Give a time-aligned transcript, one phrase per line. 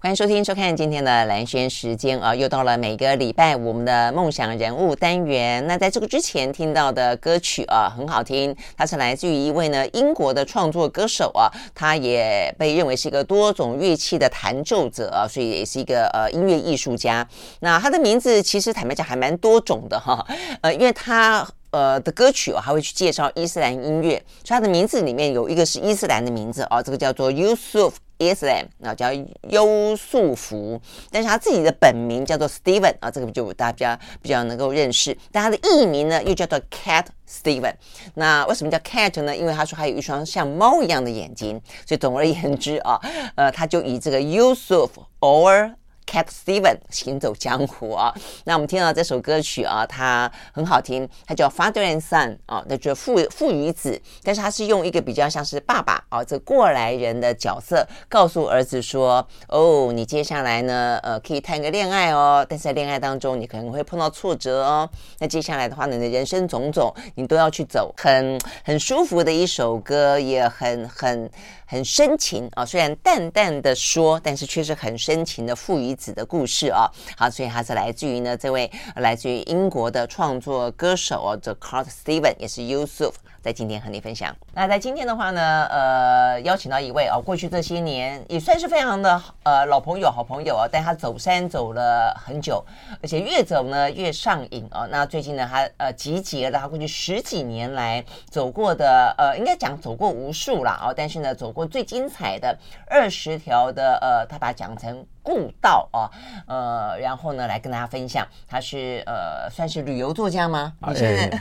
[0.00, 5.66] 欢迎收听、收看今天的兰萱时间啊，又到了每个礼拜我们的梦想人物单元。
[5.66, 17.28] 那在这个之前听到的歌曲啊，很好听，它是来自于一位呢英国的创作歌手啊，他也被认为是一个多种乐器的弹奏者啊，所以也是一个呃音乐艺术家。
[17.58, 20.24] 那他的名字其实坦白讲还蛮多种的哈，
[20.60, 21.44] 呃，因为他。
[21.70, 29.12] 呃的歌曲哦，还会去介绍伊斯兰音乐，所以他的名字里面有一个是伊斯兰的名字哦，这个叫做 Yusuf Islam 那，叫
[29.48, 30.80] 优素福，
[31.10, 37.74] 但是他自己的本名叫做 Steven 啊，这个就大家比较能够认识，但他的艺名呢又叫做 Cat Steven。
[38.14, 39.36] 那为什么叫 Cat 呢？
[39.36, 43.00] 因为他说他有一双像猫一样的眼睛，所以总而言之啊，
[43.36, 44.90] 呃，他就以这个 Yusuf
[45.20, 45.74] or
[46.08, 71.30] Cat Steven 行走江湖啊，那我们听到这首歌曲啊，它很好听，它叫 Father and Son 啊，那就父父与子，但是它是用一个比较像是爸爸啊，这过来人的角色，告诉儿子说，哦，你接下来呢，呃，可以谈个恋爱哦，但是在恋爱当中，你可能会碰到挫折哦，那接下来的话呢，你的人生种种，你都要去走，很很舒服的一首歌，也很很。
[71.70, 76.88] 很深情啊，虽然淡淡的说，但是却是很深情的父与子的故事啊。
[77.14, 83.12] 好，所以它是来自于呢这位来自于英国的创作歌手啊，The Cat Steven，也是 Yusuf。
[83.48, 84.36] 在今天和你分享。
[84.52, 92.62] 那在今天的话呢，呃，邀请到一位哦，过去这些年也算是非常的呃老朋友、好朋友啊，带他走山走了很久，
[93.02, 94.86] 而且越走呢越上瘾哦。
[94.90, 102.54] 那最近呢，他呃集结了他过去十几年来走过的呃，应该讲走过无数了哦，但是呢，走过最精彩的
[102.86, 105.06] 二十条的呃，他把讲成。
[105.28, 106.08] 故道啊，
[106.46, 110.72] 呃，然后呢，来跟大家分享，他是呃，算是旅游作家吗？
[110.86, 111.40] 你现在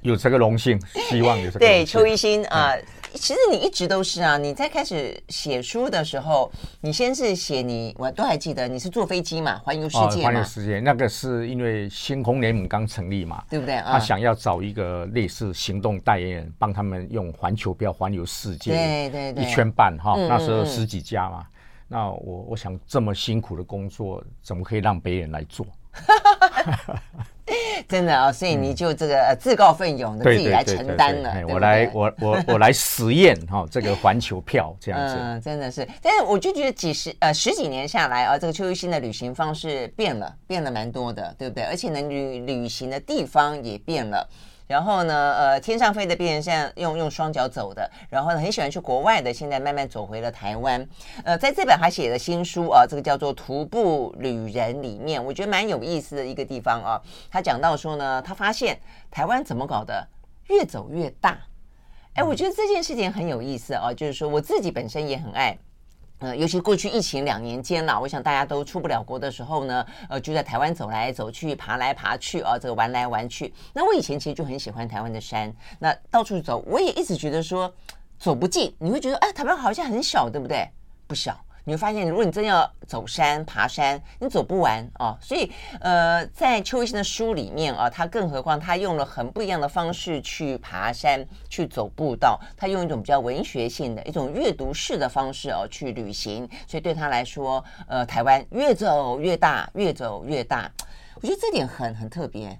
[0.00, 1.84] 有这个荣幸，希望有这个荣幸。
[1.84, 10.24] 对，邱一新啊，呃嗯、其实你一直都是啊，你在开始写书的时候，你先是写你，我都还记得，你是坐飞机嘛，环游世界嘛。
[10.24, 13.76] 环游世界那个是因为星空联盟刚成立嘛，对不对？
[13.84, 21.46] 他想要找一个类似行动代言人，帮他们用环球标环游世界，对对对，一圈半哈，那时候十几家嘛。
[21.88, 25.66] 那我我想这么辛苦的工作，怎么可以让别人来做？
[27.86, 31.46] 真的啊、哦，所以你就这个自告奋勇的自己来承担了。
[31.48, 35.14] 我来，我我我来实验哈，这个环球票 这样子。
[35.16, 35.88] 嗯，真的是。
[36.02, 41.62] 但是我就觉得几十呃十几年下来啊，这个邱玉新的旅行方式变了，变了蛮多的，对不对？
[41.64, 44.28] 而且呢，旅旅行的地方也变了。
[44.66, 50.86] 然后呢，呃，天上飞的变成现在用用双脚走的，然后呢，很喜欢去国外的，现在慢慢走回了台湾。
[51.24, 57.00] 呃，在这本还写的新书啊，这个叫做《徒步旅人》里面，我觉得蛮有意思的一个地方啊。
[57.30, 58.78] 他讲到说呢，他发现
[59.10, 60.08] 台湾怎么搞的，
[60.48, 61.38] 越走越大。
[62.14, 65.56] 哎，我觉得这件事情很有意思啊，就是说我自己本身也很爱。
[66.18, 73.52] 呃，尤其过去疫情两年间啦，我想大家都出不了国的时候呢，呃，就在台湾走来走去，爬来爬去啊，这个玩来玩去。
[73.74, 77.70] 那我以前其实就很喜欢台湾的山，那到处走，我也一直觉得说
[78.18, 80.66] 走不进，你会觉得哎，台湾好像很小，对不对？
[81.06, 81.38] 不小。
[81.68, 85.18] 你会发现，如果你真要走山、爬山，你走不完哦。
[85.20, 85.50] 所以，
[85.80, 96.48] 呃，在邱一新的书里面啊，他更何况他用了很不一样的方式去爬山、去走步道，他用一种比较文学性的一种阅读式的方式哦去旅行。
[96.68, 100.70] 所以对他来说，呃，台湾越走越大，越走越大。
[101.16, 102.56] 我觉得这点很很特别。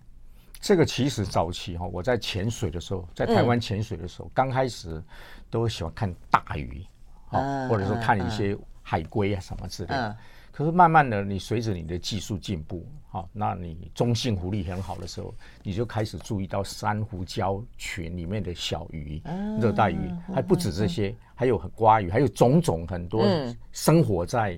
[0.60, 5.00] 这个其实早期哈，我在潜水的时候，在台湾潜水的时候，嗯、刚开始
[5.48, 6.84] 都喜欢看大鱼，
[7.30, 8.58] 啊，或者说看一些。
[8.88, 10.10] 海龟啊，什么之类的。
[10.10, 10.16] 嗯、
[10.52, 19.98] 可是慢慢的，你随着你的技术进步，好、哦，那你中性浮力很好的时候，你就开始注意到珊瑚礁群里面的小鱼，嗯、热带鱼，
[20.32, 23.26] 还不止这些，嗯、还有很呱鱼，还有种种很多
[23.72, 24.56] 生活在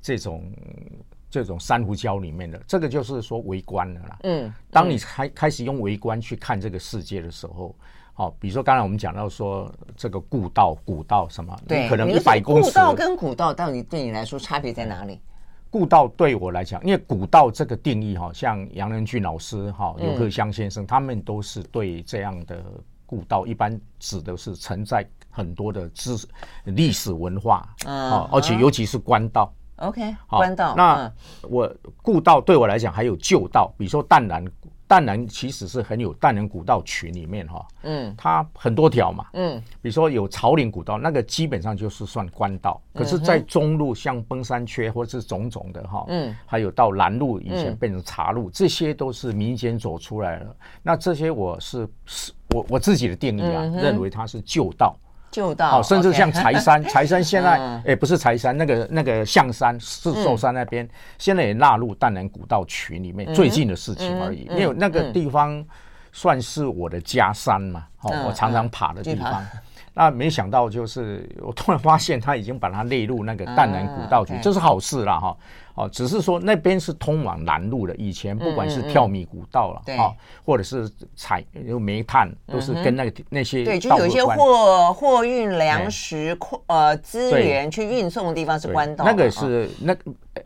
[0.00, 0.98] 这种、嗯、
[1.28, 2.58] 这种珊瑚礁里面的。
[2.66, 4.18] 这个就是说微观的啦。
[4.22, 7.76] 嗯，当你开开始用微观去看这个世界的时候。
[8.18, 12.70] 好，比如说刚才我们讲到说这个故道、古道什么，对，可能一百公尺。
[12.70, 15.20] 故道跟古道到底对你来说差别在哪里？
[15.68, 22.64] 故道对我来讲，因为古道这个定义哈，像杨仁俊老师哈、游克湘先生，他们都是对这样的
[23.04, 26.26] 故道，一般指的是承载很多的知识、
[26.64, 29.52] 历史文化，嗯，而且尤其是官道。
[29.76, 30.74] OK，官道。
[30.74, 31.70] 那我
[32.00, 34.42] 故道对我来讲还有旧道，比如说淡兰。
[34.88, 50.56] 淡人其实是很有淡人古道群里面哈，嗯，它很多条嘛，嗯，比如说有草岭古道，那个基本上就是算官道，可是，在中路像崩山缺或是种种的哈，嗯，还有到南路以前变成茶路，这些都是民间走出来了。
[50.82, 54.96] 那这些我是是我我自己的定义啊，认为它是旧道。
[55.30, 60.88] 旧道，好，甚至像柴山， 柴山现在哎，不是柴山，那个那个象山是寿山那边，
[61.18, 64.48] 现在也纳入淡南古道群里面，最近的事情而已。
[64.50, 65.64] 因为那个地方
[66.12, 69.44] 算是我的家山嘛，好，我常常爬的地方。
[69.92, 75.34] 那没想到就是我突然发现他已经把它列入那个淡南古道群，这是好事啦哈。
[75.76, 80.10] 哦，只是说那边是通往南路的，以前不管是跳米古道了，啊，
[80.42, 89.04] 或者是采有煤炭，都是跟那个那些对，就有一些货货运粮食矿呃资源去运送的地方是官道。
[89.04, 89.94] 那个是那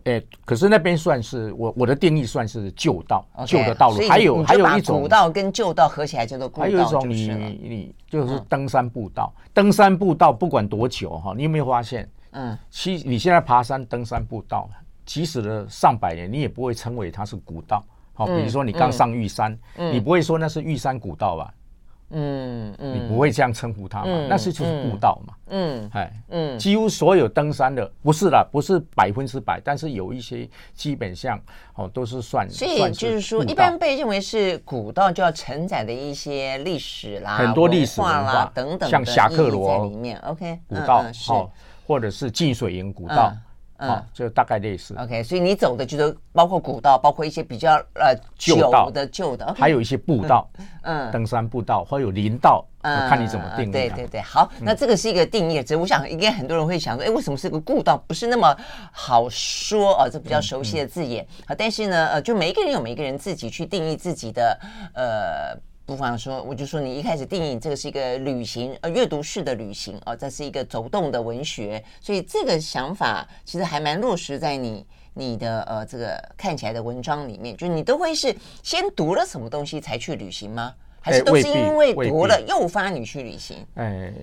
[0.03, 3.99] 诶，可是那边算是我我的定义算是旧道，旧的道路。
[4.09, 6.65] 还有还有一种古道跟旧道合起来叫做古道。
[6.65, 7.29] 还有一种你
[7.63, 12.11] 你就是登山步道，登山步道不管多久哈，你有没有发现？
[12.33, 14.69] 嗯，其实你现在爬山登山步道。
[15.05, 17.85] 即使了上百年，你也不会称为它是古道。
[18.13, 21.55] 好，比如说你刚上玉山，你不会说那是玉山古道吧？
[22.13, 24.27] 嗯嗯，你不会这样称呼它嘛？
[24.29, 25.35] 那是就是步道嘛。
[25.47, 31.41] 嗯，哎，嗯，几乎所有登山的不是啦，不是百分之百，但是有一些基本上
[31.77, 32.51] 哦都是算。
[32.51, 40.19] 所以就是说，一般被认为是古道，就要承载的一些历史啦、很多历史文化等等，像侠客罗在里面。
[40.27, 41.53] OK，古道好，
[41.87, 43.33] 或者是浸水营古道。
[43.81, 44.95] 嗯，就大概类似。
[44.99, 50.49] OK，所以你走的就是包括古道，包括一些比较呃旧的旧的，还有一些步道，
[50.83, 53.73] 嗯，登山步道，或有林道，看你怎么定义。
[53.73, 55.63] 对对对，好，那这个是一个定义。
[55.63, 57.97] 只我想应该很多人会想说，哎，为什么是个故道？
[58.07, 58.55] 不是那么
[58.93, 61.27] 好说啊，这比较熟悉的字眼。
[61.47, 64.59] 好，但是呢，呃，就每一个人有每一个人自己去定义自己的
[64.95, 65.70] 呃。
[65.91, 78.33] 不妨说，我就说你一开始定义这个是一个旅行，呃，阅读式的旅行哦，这是一个走动的文学，所以这个想法其实还蛮落实在你你的呃这个看起来的文章里面，就你都会是
[78.63, 80.73] 先读了什么东西才去旅行吗？
[81.01, 83.57] 还是都是因为读了诱发你去旅行？
[83.75, 84.15] 哎，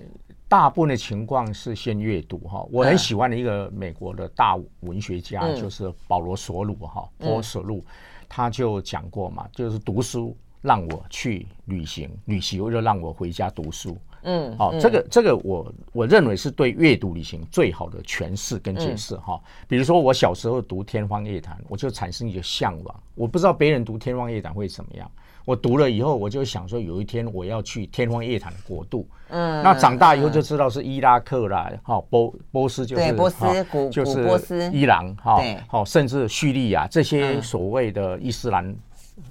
[0.47, 2.65] 大部分的情况是先阅读哈。
[2.71, 7.83] 我很喜欢的一个美国的大文学家，嗯、就是保罗索鲁哈，波索鲁，
[8.29, 10.33] 他就讲过嘛，就是读书。
[10.67, 13.97] 让我去旅行，旅行又让我回家读书。
[14.23, 19.35] 嗯，好、哦，这个这个我我认为是对阅读旅行最好的诠释跟解释哈。
[19.35, 23.03] 嗯、比如说我小时候读《天方夜谭》，我就产生一个向往。
[23.15, 25.09] 我不知道别人读《天方夜谭》会怎么样，
[25.45, 29.07] 我读了以后，我就想说有一天我要去天方夜谭的国度。
[29.29, 38.75] 嗯，那长大以后就知道是伊拉克啦，哈波波斯就是波斯古就是波斯伊朗哈，好甚至叙利亚这些所谓的伊斯兰。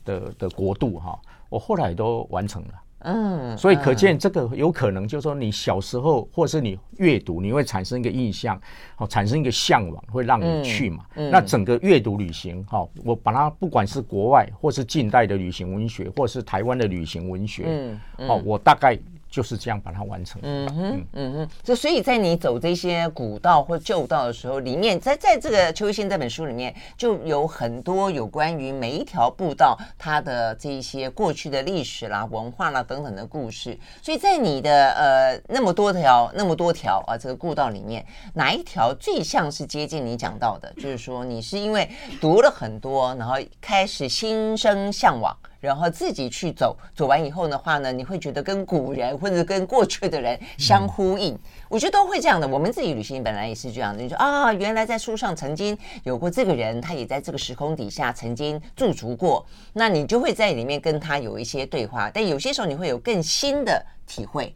[0.04, 1.18] 的的国度哈，
[1.48, 8.60] 我后来都完成了，嗯，所以可见这个有可能就是说你小时候或者是你阅读，你会产生一个印象，
[8.98, 11.04] 哦，产生一个向往，会让你去嘛。
[11.14, 18.98] 那整个阅读旅行哈，我把它不管是国外或是近代的旅行文学，或是台湾的旅行文学，嗯，哦，我大概。
[19.36, 20.40] 就是这样把它完成。
[20.42, 33.78] 嗯哼，嗯哼，就所以在你走这些古道或旧道的时候，里面在在这个邱一新这本书里面，就有很多有关于每一条步道它的这一些过去的历史啦、文化啦等等的故事。
[34.00, 40.72] 所以在你的呃那么多条那么多条啊这个步道里面，哪一条最像是接近你讲到的？
[40.76, 41.86] 就是说你是因为
[42.22, 45.36] 读了很多，然后开始心生向往。
[45.66, 51.34] 然后自己去走，走完以后的话呢，你会觉得跟古人或者跟过去的人相呼应。
[51.34, 52.46] 嗯、我觉得都会这样的。
[52.46, 62.08] 我们自己旅行本来也是这样的，你说啊，原来在书上曾经有过这个人，他也在这个时空底下曾经驻足过，那你就会在里面跟他有一些对话。
[62.08, 64.54] 但有些时候你会有更新的体会，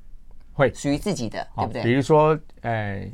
[0.52, 1.83] 会属于自己的，对不对？
[1.83, 3.05] 比如说，呃，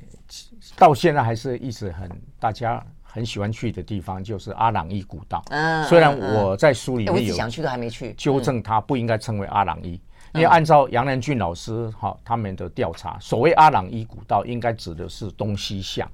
[0.77, 2.85] 到现在还是一直很大家。
[3.17, 5.43] 很喜欢去的地方就是阿朗伊古道。
[5.49, 9.99] 嗯，虽然我在书里面有想去都还没去，纠正他不应该称为阿朗伊，
[10.35, 16.07] 因为按照杨南俊老师哈他们的调查，所谓阿朗伊古道应该指的是东西向，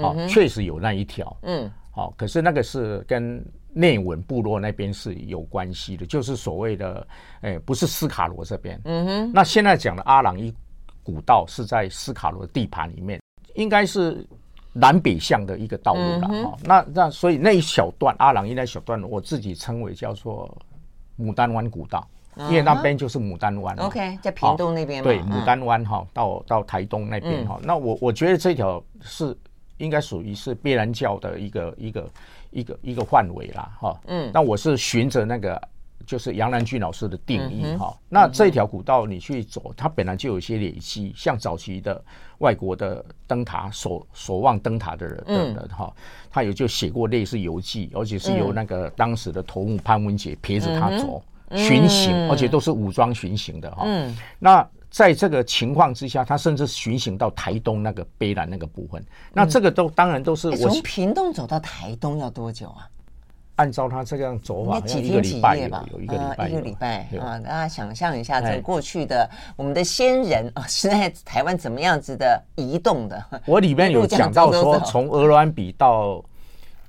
[0.00, 1.36] 好，确实有那一条。
[1.42, 3.44] 嗯，好，可是那个是跟
[3.74, 7.06] 内文部落那边是有关系的，就是所谓的，
[7.42, 8.80] 哎，不是斯卡罗这边。
[8.86, 10.50] 嗯哼，那现在讲的阿朗伊
[11.02, 13.20] 古道是在斯卡罗的地盘里面，
[13.56, 14.26] 应该是。
[14.78, 20.54] 南北向的一个道路了哈、那那所以那一小段阿朗壹那小段，我自己称为叫做
[21.18, 22.06] 牡丹湾古道，
[22.36, 23.74] 因为那边就是牡丹湾。
[23.76, 25.04] OK，在屏东那边、哦。
[25.04, 29.34] 对，牡丹湾哈、哦，到到台东那边哈、那我我觉得这条是
[29.78, 32.10] 应该属于是必然教的一个一个
[32.50, 33.88] 一个一个范围啦哈。
[33.88, 35.60] 哦、嗯，那我是循着那个。
[36.04, 42.02] 就是杨兰俊老师的定义哈，那这条古道你去走，它本来就有一些累积，像早期的
[42.38, 45.92] 外国的灯塔守守望灯塔的人等等哈，
[46.30, 51.22] 他有就写过类似游记，而且是由那个当时的头目潘文杰陪着他走
[51.56, 53.86] 巡行，而且都是武装巡行的哈。
[54.38, 59.04] 那在这个情况之下，他甚至巡行到台东那个卑南那个部分。
[59.32, 62.88] 那这个都当然都是我从屏东走到台东要多久啊？
[63.56, 65.84] 按照他这样走法，几天几夜吧？
[65.92, 67.38] 有一个礼拜，一个礼拜啊！
[67.38, 73.22] 大家想象一下，这过去的我们的先人啊， 是在台湾怎么样子的移动的？
[73.44, 76.24] 我里面有讲到说，从鹅銮比到。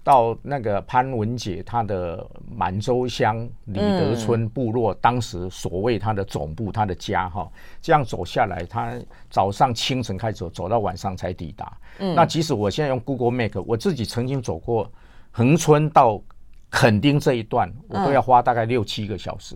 [0.04, 7.46] 到那个潘文杰他的满洲乡李德村部落，当时所谓他的总部，他的家哈，
[7.82, 8.94] 这样走下来，他
[9.30, 11.78] 早上清晨开始走，走到晚上才抵达。
[11.98, 14.90] 那即使我现在用 Google Map，我自己曾经走过
[15.30, 16.22] 恒春到
[16.70, 19.56] 垦丁这一段，我都要花大概六七个小时。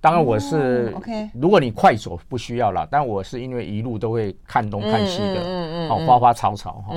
[0.00, 6.94] 当然我是，OK，如果你快走不需要了，但我是因为一路都会看东看西的，嗯嗯，好花花草草哈。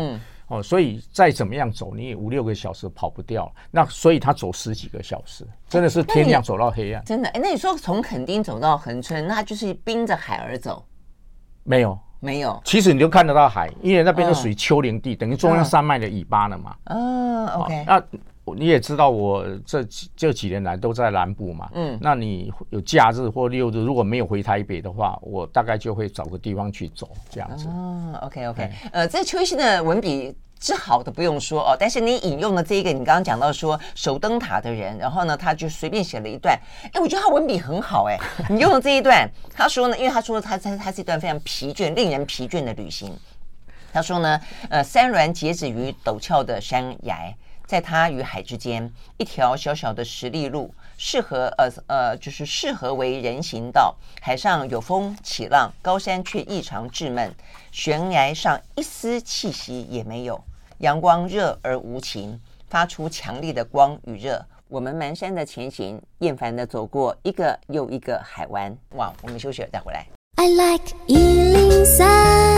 [0.47, 3.49] 哦，所以再怎么样走，你也五六个小时跑不掉。
[3.71, 7.01] 那所以他走十几个小时，真的是天亮走到黑暗。
[7.05, 10.85] 真的，哎，那你说从垦丁走到恒春，那就是滨着海而走？
[11.63, 12.61] 没有，没有。
[12.65, 16.75] 其实你就看得到海，因为那边是属于丘陵地，等于中央山脉的尾巴了嘛。
[16.83, 17.85] 嗯，OK。
[17.87, 18.03] 那
[18.57, 19.83] 你也知道，我这
[20.15, 21.69] 这几年来都在南部嘛。
[21.73, 21.97] 嗯。
[22.01, 27.67] 那你有假日或六日，如果没有回台北的话，我大概就会找个地方去走，这样子。
[27.67, 28.69] 哦，OK，OK。
[28.91, 31.77] 呃，这邱医师的文笔是好的，不用说哦。
[31.79, 36.59] 但是你引用了这一个，你刚刚讲到说守灯塔的人，然后呢，他就随便写了一段。
[36.93, 38.17] 哎，我觉得他文笔很好哎。
[38.49, 43.15] 你用了这一段，他说呢，因为他说他他他是一段非常疲倦、令人疲倦的旅行。
[43.93, 47.33] 他说呢，呃，山峦截止于陡峭的山崖。
[47.71, 53.95] 在它与海之间，一条小小的石礫路，适合呃呃，就是适合为人行道。
[54.21, 57.33] 海上有风起浪，高山却异常滞闷，
[57.71, 60.37] 悬崖上一丝气息也没有。
[60.79, 62.37] 阳光热而无情，
[62.67, 64.45] 发出强烈的光与热。
[64.67, 68.75] 我们蹒跚的前行，厌烦的走过一个又一个海湾。
[68.97, 70.05] 哇，我们休息了再回来。
[70.35, 72.50] I like 103,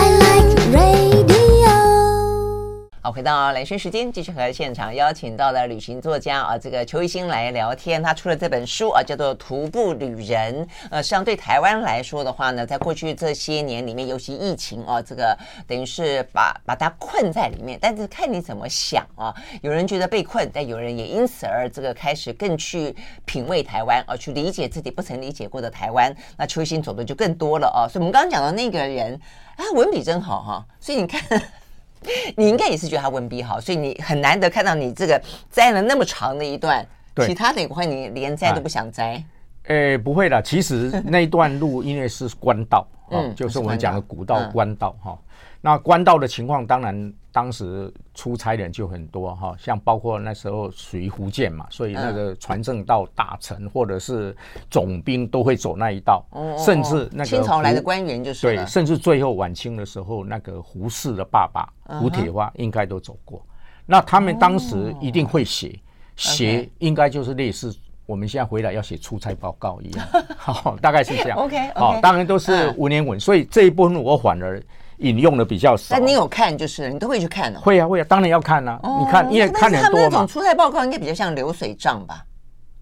[3.06, 8.02] 好，回到兰萱时间，继续和现场邀请到的旅行作家啊，这个邱一新来聊天。
[8.02, 10.66] 他出了这本书啊，叫做《徒步旅人》。
[10.90, 17.78] 呃，实际上对台湾来说的话呢，在过去这些年里面，尤其疫情啊，这个等于是把把它困在里面。
[17.82, 22.96] 但是看你怎么想啊，有人觉得被困，但有人也因此而这个开始更去
[23.26, 26.16] 品味台湾，啊、去理解自己不曾理解过的台湾。
[26.38, 27.84] 那邱一新走的就更多了啊。
[27.86, 29.20] 所以我们刚刚讲的那个人，
[29.58, 31.22] 啊，文笔真好哈、所以你看。
[32.38, 36.86] 你应该也是觉得他文笔好，所以你很难得看到你这个摘了那么长的一段，
[37.26, 39.24] 其他的会你连摘都不想摘。
[39.68, 42.86] 诶，不会的，其实那一段路因为是官道，
[43.20, 45.18] 嗯，就是我们讲的古道官道哈。
[45.66, 54.36] 那官道的情况，当然当时出差的人就很多哈，像包括那时候属于福建嘛，所以那个传政到大臣或者是
[54.70, 56.26] 总兵都会走那一道，
[56.58, 63.42] 甚至那个清朝来的官员就是对，甚至最后晚清的时候，那个胡适的爸爸胡铁花应该都走过。
[63.86, 65.80] 那他们当时一定会写，
[66.18, 67.74] 写应该就是类似
[68.14, 71.38] 我们现在回来要写出差报告一样， 好，大概是这样。
[71.40, 74.62] OK，好，当然都是文言文，所以这一部分我反而。
[75.00, 77.60] 引用的比较少，但你有看就是你都会去看的。
[77.60, 78.80] 会啊会啊，当然要看啊。
[79.00, 82.24] 你看，因为看很多种出差报告应该比较像流水账吧？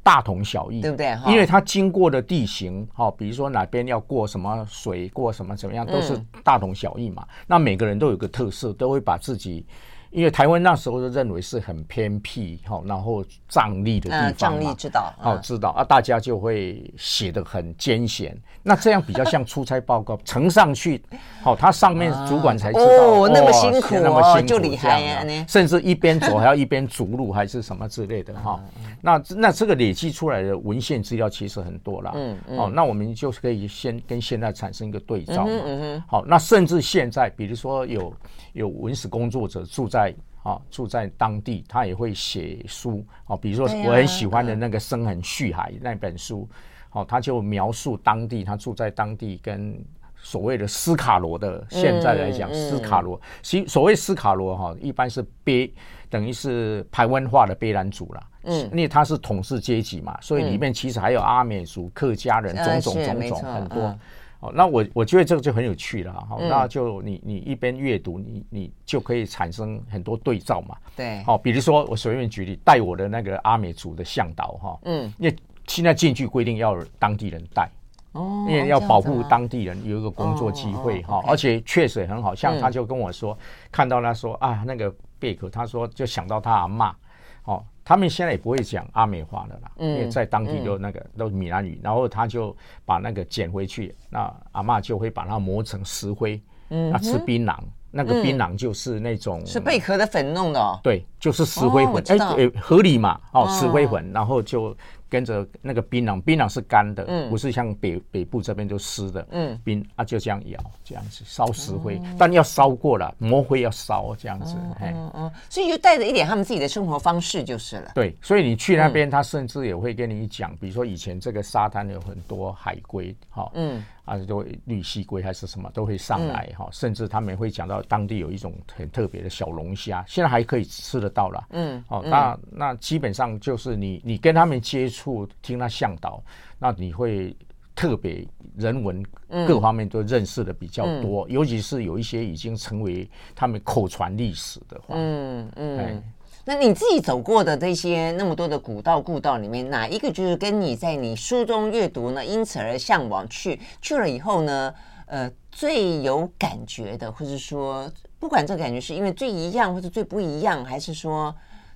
[0.04, 1.18] 大同小异，对不对？
[1.26, 7.26] 因为它经过的地形，哈，比如说哪边要过什么水，过什么怎么样，都是大同小异嘛。
[7.48, 9.66] 那每个人都有个特色，都会把自己。
[10.12, 18.38] 因为台湾那时候就认为是很偏僻哈，然后瘴癘的地方嘛，瘴癘之岛，哦，知道啊，大家就会写得很艰险。
[18.64, 21.02] 那这样比较像出差报告，呈上去，
[21.42, 28.64] 好，他上面主管才知道哦，那么辛苦，那么辛苦，就厉害呀，甚至一边走还要一边逐鹿，还是什么之类的哈。
[29.02, 38.14] 那那这个累积出来的文献资料其实很多了，嗯，哦，那我们就是可以先跟现在产生一个对照嘛，嗯嗯，好，那甚至现在，比如说有
[38.54, 40.14] 有文史工作者住在。
[40.44, 43.38] 啊，住在当地，他也会写书啊。
[43.38, 46.50] 比如说，我很喜欢的那个《生痕续海》那本书，
[46.94, 49.80] 哦，他就描述当地，他住在当地，跟
[50.16, 55.70] 所谓的斯卡罗的，现在来讲，斯卡罗，其所谓斯卡罗哈，一般是卑，
[56.10, 58.28] 等于是排湾化的卑兰族啦。
[58.46, 63.96] 嗯，因为他是统治阶级嘛，所以里面其实还有阿美族、客家人，种种种种很多。
[64.42, 66.38] 哦，那我我觉得这个就很有趣了哈。
[66.40, 70.76] 那就你你一边阅读，你你就可以产生很多对照嘛。
[70.96, 71.24] 对。
[71.24, 74.80] 好，比如说我随便举例，带我的那个阿美族的向导哈。
[74.84, 75.14] 嗯。
[75.20, 75.36] 因为
[75.68, 77.70] 现在进去规定要当地人带。
[78.14, 78.46] 哦。
[78.50, 82.34] 因为要保护当地人有一个工作机会哈，而且确实很好。
[82.34, 83.38] 像他就跟我说，
[83.72, 86.96] 看到他说啊，那个贝壳，他说就想到他阿妈。
[87.44, 97.58] 哦，他们现在也不会讲阿美话的啦，因为在当地就那个都是闽南语，然后他就把那个捡回去，那阿妈就会把它磨成石灰，嗯，吃槟榔。
[97.94, 104.76] 那个槟榔就是那种是贝壳的粉弄的哦，对，就是石灰粉，哎，合理嘛，哦，石灰粉，然后就。
[105.12, 109.28] 跟着那个槟榔，槟榔是干的，嗯、不是像北北部这边都湿的。
[109.32, 114.56] 嗯，槟啊就这样咬，这样子烧石灰，嗯、但要烧过了，磨灰要烧这样子。
[114.80, 117.92] 嗯，嗯，所以就带着一点他们自己的生活方式就是了。
[117.94, 123.84] 对，所以你去那边，他甚至也会跟你讲，比如说以前这个沙滩有很多海龟，哈，嗯。
[124.06, 131.48] 啊，都绿蠵龟还是什么都会上来哈，嗯、甚至他们会讲到当地有一种很特别的小龙虾，现在还可以吃得到了。
[131.52, 136.24] 嗯，哦，那那基本上就是你你跟他们接触，听他向导，
[136.58, 137.36] 那你会
[137.76, 138.28] 特别
[138.58, 139.04] 人文
[139.48, 144.96] 各方面都认识的比较多，嗯嗯、尤其是有一些已经成为他们口传历史的话。
[144.98, 145.80] 嗯嗯。
[145.80, 146.04] 嗯
[146.46, 152.26] 那你自己走过的这些那么多的古道故道里面，哪一个就是跟你在你书中阅读呢？
[152.26, 154.74] 因此而向往去去了以后呢？
[155.06, 161.36] 呃，最有感觉的，或者说不管这个感觉是因为最一样，或者最不一样，还是说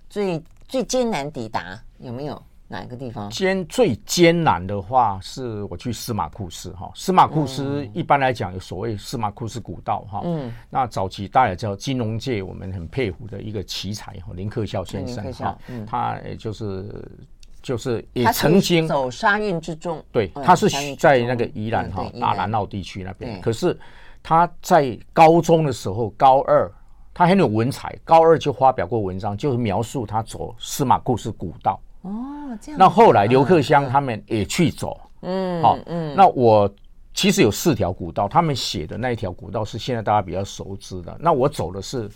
[0.10, 2.42] 最最艰难抵达，有没有？
[2.68, 3.30] 哪一个地方？
[3.30, 6.92] 艰最艰难的话，是我去司马库斯哈。
[6.96, 10.22] 司马库斯一般来讲有所谓司马库斯古道哈。
[10.24, 10.52] 嗯。
[10.70, 15.56] 那早期大家知道金融界，我们很佩服的一个奇才哈，林克孝先生哈。
[15.68, 15.86] 嗯。
[15.86, 16.90] 他也就是
[17.62, 20.04] 就是也曾经走沙运之中。
[20.12, 23.40] 对，他是在那个宜兰哈大南澳地区那边。
[23.42, 23.78] 可是
[24.24, 26.72] 他在高中的时候，高二
[27.14, 31.80] 他很有文采，高二就发表过文章，就是描述他走司马库斯古道。
[32.06, 32.80] 哦，这样。
[32.80, 36.14] 那后来刘克襄他们也去走，嗯，好，嗯。
[36.16, 36.72] 那我
[37.16, 41.18] 其实有四条古道，他们写的那一条古道是现在大家比较熟知的。
[41.20, 42.08] 那我走的是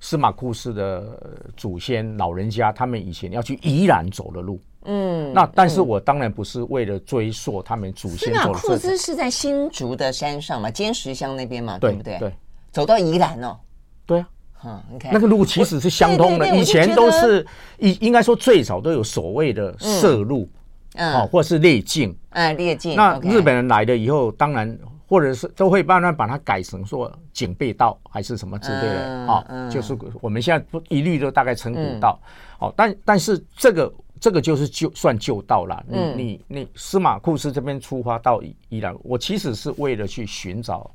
[0.00, 1.18] 司马库斯的
[1.56, 5.32] 祖先老人家，他们以前要去宜兰走的路，嗯。
[5.32, 8.58] 那但是我当然不是为了追溯他们祖先走的。
[8.58, 12.18] 司马库斯是在新竹的山上嘛，尖石乡那边嘛，对不对？
[12.18, 12.34] 对，
[12.70, 13.56] 走到宜兰哦。
[14.04, 14.28] 对啊。
[14.64, 17.46] 嗯，你看那个路其实是相通的，以前都是
[17.78, 20.48] 应应该说最早都有所谓的涉路，
[20.94, 22.96] 嗯，或者是列径，嗯，列径。
[22.96, 32.18] 那日本人来了以后，当然或者是都会慢慢把它改成说警备道还是什么之类的，啊，就是我们现在不一律都大概成古道，
[32.58, 40.90] 哦，但但是这个这个就是就算旧道了，你你你司马库斯这边出发到宜兰，我其实是为了去寻找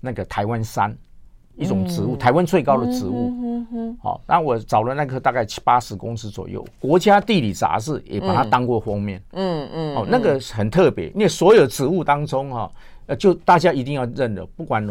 [0.00, 0.92] 那个台湾山。
[1.56, 3.32] 一种植物，台湾最高的植物。
[4.02, 9.22] 好，那我找了那棵大概七八十公尺左右，国家地理杂志也把它当过封面。
[9.32, 12.70] 嗯嗯，哦，那个很特别，因为所有植物当中哈，
[13.06, 14.86] 呃，就大家一定要认的，不管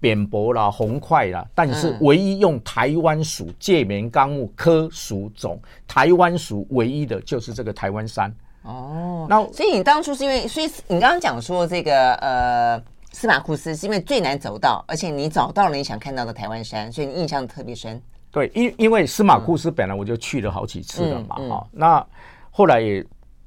[0.00, 8.32] 扁柏啦、红桧啦，但是唯一用台湾属介棉纲目科属种台湾属唯一的就是这个台湾杉。
[8.62, 12.82] 哦，那所以你当初是因为，所以你刚刚讲说这个呃。
[13.12, 18.00] 司马库斯是因为最难走到，而且你找到了你想看到的台湾山，所以你印象特别深。
[18.30, 21.50] 对，因因为司马库斯本来我就去了好几次了嘛，哈、嗯。
[21.50, 22.06] 嗯、那
[22.50, 23.04] 后来也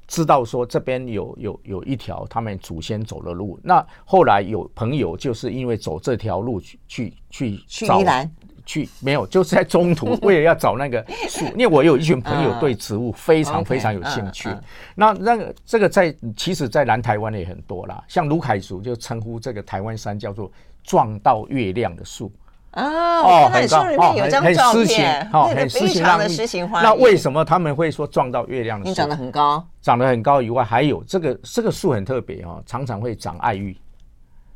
[0.08, 8.30] 知道说这边有有有一条他们祖先走的路，那后来有朋友就是因为走这条路去去去去宜兰。
[8.72, 14.48] 去没有，就是在中途 为了要找那个树，因为我有一群朋友对植物非常非常有兴趣。
[14.96, 20.50] 那那个这个在其实，在南台湾也很多啦，像卢凯族就称呼这个台湾山叫做
[20.86, 22.32] 撞到月亮的树
[22.72, 26.84] 哦，很高哦，很很诗情哦，很诗情的诗情画意。
[26.84, 28.90] 那为什么他们会说撞到月亮的树？
[28.90, 33.76] 你长得很高，长得很高以外，还有这个这个树很特别哦，常常会长爱玉，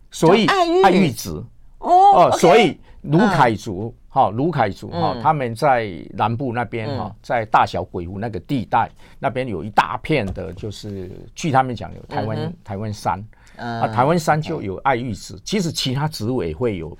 [0.09, 1.43] 所以爱玉子
[1.79, 2.79] 哦，所以。
[3.11, 8.89] 鲁凯族，哈，卢凯族，哈，他们在南部那边，哈，在大小鬼湖那个地带，
[9.19, 13.23] 那边有一大片的，就是据他们讲有台湾台湾山，
[13.57, 16.97] 啊，台湾山就有爱玉子，其实其他植物也会有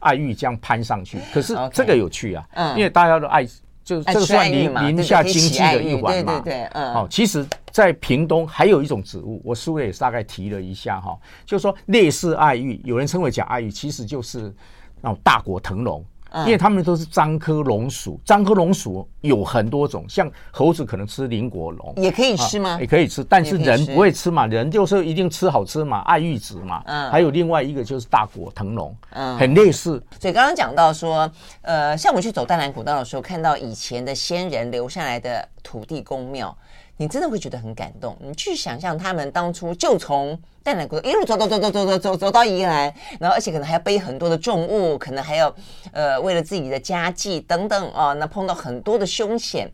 [0.00, 3.44] 爱玉这样攀上去， 可是这个有趣啊，因为大家都爱，
[3.82, 14.54] 就这个算宁宁夏经济的一环嘛，对对，嗯，哦，其实，在屏东还有一种植物，我书也大概提了一下哈，就是说类似爱玉，有人称为假爱玉，其实就是。
[15.02, 16.02] 那种大果藤龙，
[16.46, 22.78] 因为他们都是樟科龙属，樟科龙属有很多种，像猴子可能吃林果龙，也可以吃吗？
[22.80, 26.82] 也可以吃，但是人不会吃嘛，人就是一定吃好吃嘛，爱玉子嘛。
[26.86, 30.02] 嗯，还有另外一个就是大果藤龙，嗯，很类似。
[30.18, 36.56] 所以刚刚讲到说，呃，像我们去走淡兰古道的时候，看到以前的先人留下来的土地公庙。
[37.02, 38.16] 你真的会觉得很感动。
[38.20, 45.52] 你去想象他们当初就从淡兰古道一路走走走走走走走走到宜兰，然后而且可能还要背很多的重物，可能还要
[45.90, 49.68] 呃为了自己的家计等等啊，那碰到很多的凶险，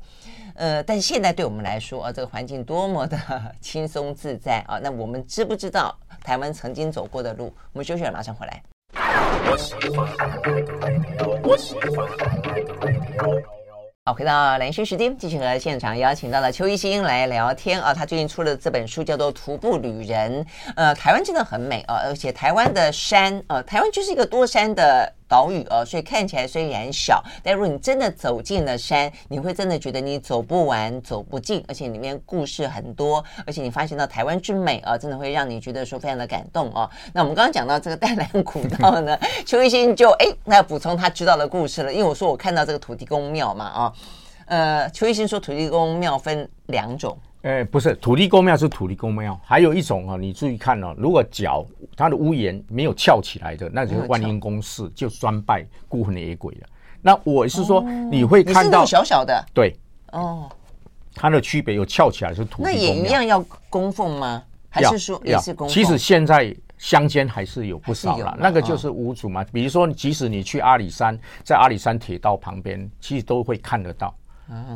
[0.55, 3.19] 呃，但是现在对我们来说啊，这个环境多么的
[3.61, 4.79] 轻松自在啊！
[4.83, 7.53] 那我们知不知道台湾曾经走过的路？
[7.75, 8.63] 我们休息了，马上回来。
[14.09, 17.93] 好，回到连续时间，继续和现场邀请到了邱一新来聊天啊。
[17.93, 20.43] 他最近出了这本书，叫做《徒步旅人》。
[20.77, 36.89] 呃，台湾真的很美啊，而且台湾的山，呃，台湾就是一个多山的岛屿啊，所以看起来虽然小，但如果你真的走进了山，你会真的觉得你走不完、走不尽，而且里面故事很多，而且你发现到台湾之美啊，真的会让你觉得说非常的感动哦。
[37.13, 43.93] 那我们刚刚讲到这个淡兰古道呢，邱一新就哎，那要补充他知道的故事了，因为我说我看到这个土地公庙嘛啊，
[44.47, 47.17] 呃，邱一新说土地公庙分两种。
[47.49, 56.67] 哎，不是土地公庙是土地公庙，还有一种啊，你注意看哦，如果脚它的屋檐没有翘起来的，那就是万应公司，就专拜孤魂野鬼的。
[57.01, 57.81] 那我是说，
[58.13, 59.75] 你会看到小小的，对，
[60.13, 60.47] 哦，
[61.15, 64.43] 它的区别有翘起来是土地公庙，那也一样要供奉吗？
[64.69, 65.75] 还是说也是供奉？
[65.75, 69.43] 其实现在乡间还是有不少了，那个就是屋主嘛。
[69.51, 74.15] 比如说，即使你去阿里山，在阿里山铁道旁边，其实都会看得到。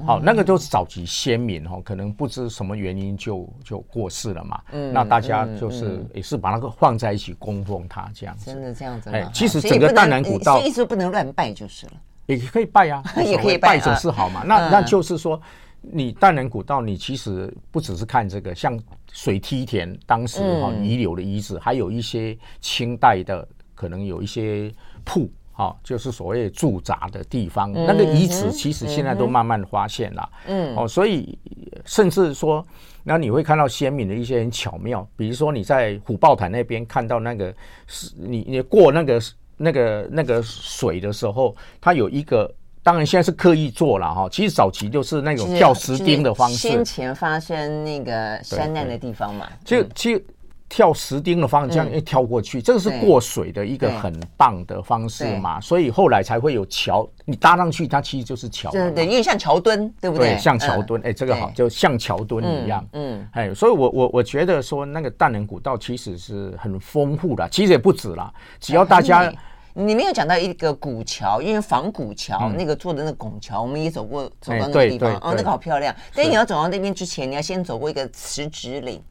[0.07, 4.61] 好，那个都是早期先民哈，可能不知什么原因就就过世了嘛。
[4.73, 8.47] 嗯，那大家就是也是把那个放在一起供奉他这样子。
[8.47, 9.11] 真的这样子？
[9.11, 11.93] 哎，其实整个淡南古道，意思不能乱拜就是了。
[12.27, 14.43] 也可以拜呀， 也可以拜，拜总是好嘛。
[14.45, 15.41] 那那就是说，
[15.81, 18.79] 你淡南古道，你其实不只是看这个，像
[19.11, 24.73] 水梯田当时哈遗留的遗址，还有一些清代的，可能有一些
[25.05, 25.31] 铺。
[25.63, 30.29] 好，就是所谓驻扎的地方，那个遗址其实现在都慢慢发现了。
[30.49, 31.39] 嗯，哦，所以
[31.85, 32.67] 甚至说，
[33.05, 37.55] 那你会看到先民的一些很巧妙，比如说你在虎豹潭那边看到那个
[37.87, 39.23] 是，你你过那个
[39.57, 44.29] 那个那个水的时候，它有一个，当然现在是刻意做了哈。
[44.29, 46.57] 其实早期就是那种吊石钉的方式。
[46.57, 50.25] 先前发生那个山难的地方嘛，就其实。
[50.73, 58.71] 跳石钉的方向，这样一跳过去，这个是过水的一个很棒的方式嘛，所以后来才会有桥，你搭上去，它其实就是桥。
[58.71, 60.31] 对对，因为像桥墩，对不对？
[60.31, 62.83] 对，像桥墩，哎，这个好，就像桥墩一样。
[62.95, 69.31] 嗯，哎，所以我我我觉得说那个淡兰古道其实是很丰富的，其实也不止啦，只要大家。
[69.75, 75.95] 你没有讲到一个古桥，因为仿古桥那个做的那个拱桥，我们也走过，走到那个地方，哦，那个好漂亮。
[76.15, 79.03] 但你要走到那边之前，你要先走过一个辞职岭。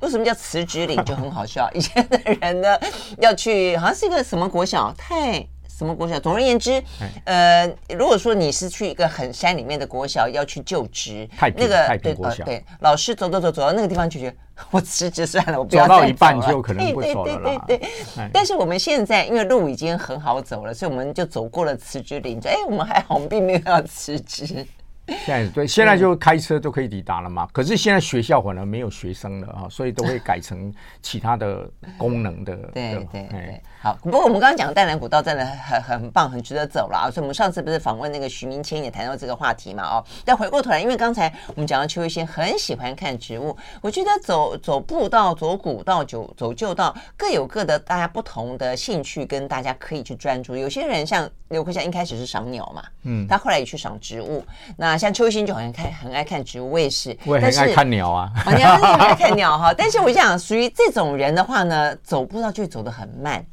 [0.00, 1.02] 为什么叫辞职岭？
[1.04, 1.70] 就很好笑。
[1.74, 2.78] 以前的人呢，
[3.18, 6.18] 要去好像是一个什么国小，太什么国小。
[6.18, 6.82] 总而言之，
[7.24, 14.36] 呃，如果说你是去一个很山里面的国小要去就职，那个太平国小，对，老师走走走走到那个地方就觉得。
[14.72, 17.40] 我辞职算了，我不要到一半就可能不走了。
[17.64, 17.88] 对对对。
[18.32, 22.40] 但是我们现在因为路已经很好走了，所以我们就走过了辞职岭。
[22.44, 24.66] 哎，我们还好，我们并没有要辞职。
[25.08, 27.44] 现在对，现在就开车就可以抵达了嘛。
[27.44, 32.56] 嗯、可是现在学校可能没有学生了啊，所以都会改成其他的功能的。
[32.74, 33.62] 对对对，对。
[33.80, 37.04] 好，不过我们刚刚讲淡蓝古道真的很很棒，很值得走了啊。
[37.08, 39.84] 所以我们上次不是访问那个徐明谦也谈到这个话题嘛？
[39.84, 50.56] 哦，但回过头来，因为刚才我们讲到邱一新很喜欢看植物，我觉得走走步道、走古道、走走旧道各有各的大家不同的兴趣，跟大家可以去专注。
[50.56, 54.44] 有些人像刘克襄一开始是赏鸟嘛，嗯，他后来也去赏植物。
[54.76, 58.32] 那像邱一新就好像看很爱看植物，我也是，我也很爱看鸟啊。
[58.44, 63.46] 好像很爱看鸟哈，但是我想属于这种人的话呢，走步道就会走得很慢。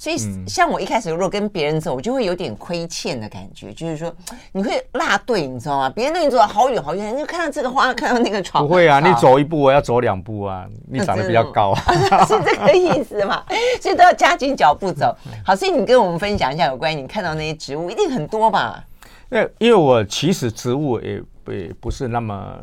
[0.00, 4.10] 所以像我一开始如果跟别人走，我就会有点亏欠的感觉，就是说
[4.50, 5.90] 你会落队，你知道吗？
[5.90, 8.66] 别人都已经走了好远好远，你就看到这个花， 看到那个床。
[8.66, 13.44] 不会啊，你走一步我要走两步啊， 你长得比较高啊， 是这个意思嘛？
[13.78, 15.14] 所以都要加紧脚步走。
[15.44, 18.82] 好，所以你跟我们分享一下有关于你看到那些植物，一定很多吧？
[19.28, 22.58] 那因为我其实植物也也不是那么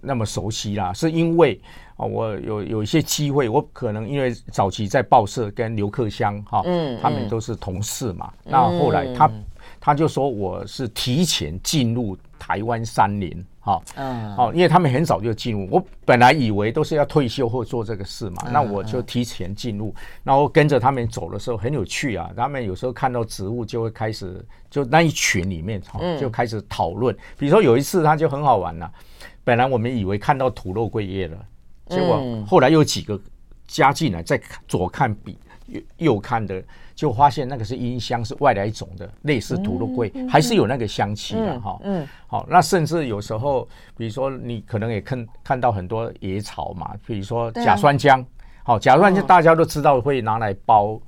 [0.00, 1.60] 那么熟悉啦，是因为
[1.96, 9.30] 啊，我有有一些机会，我可能因为早期在报社跟刘克襄哈，嗯，他们都是同事嘛，嗯、那后来他
[9.78, 28.92] 他就说我是提前进入台湾山林，哈，嗯，哦，因为他们很早就进入，我本来以为都是要退休后做这个事嘛，嗯、那我就提前进入，然后跟着他们走的时候很有趣啊，他们有时候看到植物就会开始就那一群里面哈就开始讨论，比如说有一次他就很好玩了、啊。
[29.44, 31.38] 本来我们以为看到土肉桂叶了，
[31.88, 33.20] 结果后来又几个
[33.66, 36.62] 加进来，再左看比右右看的，
[36.94, 41.78] 就发现那个是音香，是外来种的，类似土肉桂，还是有那个香气的哈。
[41.82, 48.24] 嗯，好，那甚至有时候，比如说你可能也看看到很多野草嘛，比如说甲酸浆，
[48.62, 51.00] 好，甲酸浆大家都知道会拿来包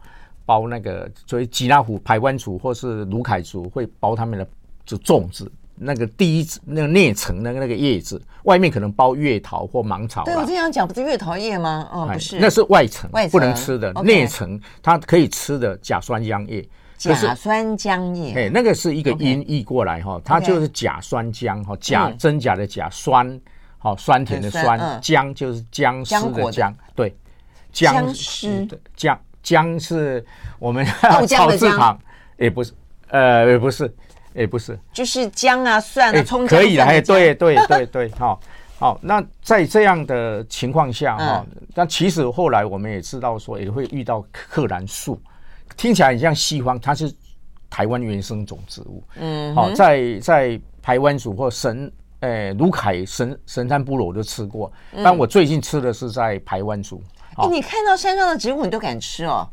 [0.47, 4.49] 包那个，所以吉纳虎排湾族或是鲁凯族会包他们的
[4.85, 5.51] 就粽子。
[5.75, 10.25] 那个第一那个内层的那个叶子，外面可能包月桃或芒草。
[10.25, 11.89] 对，我经常讲，不是月桃叶吗？
[11.93, 13.31] 哦，不是，那是外层，外层。
[13.33, 13.93] 不能吃的。
[14.03, 16.67] 内层它可以吃的甲酸浆叶。
[16.99, 23.41] 甲酸浆叶，哎，那个是一个音译过来哈，它就是甲酸浆哈，甲真假的甲酸，
[23.79, 27.13] 好酸甜的酸，姜就是姜丝的姜，对，
[27.73, 28.65] 姜丝。
[28.67, 30.25] 的姜，姜是
[30.61, 30.87] 我们
[31.27, 31.99] 草字旁，
[32.39, 32.73] 也不是，
[33.09, 33.93] 呃，也不是，
[34.35, 38.41] 也不是，就是姜啊、蒜啊、葱可以的，哎，对对对对， 好，
[38.79, 45.21] 好，那在这样的情况下哈，那其实后来我们也知道说，也会遇到克兰素。
[45.77, 47.11] 听起来很像西方，它是
[47.71, 49.03] 台湾原生种植物。
[49.17, 51.91] 嗯，好，在在台湾族或神，
[52.21, 54.71] 诶，鲁凯神神山部落我都吃过，
[55.03, 57.03] 但我最近吃的是在台湾族。
[57.37, 59.49] 哎，你看到山上的植物，你都敢吃哦？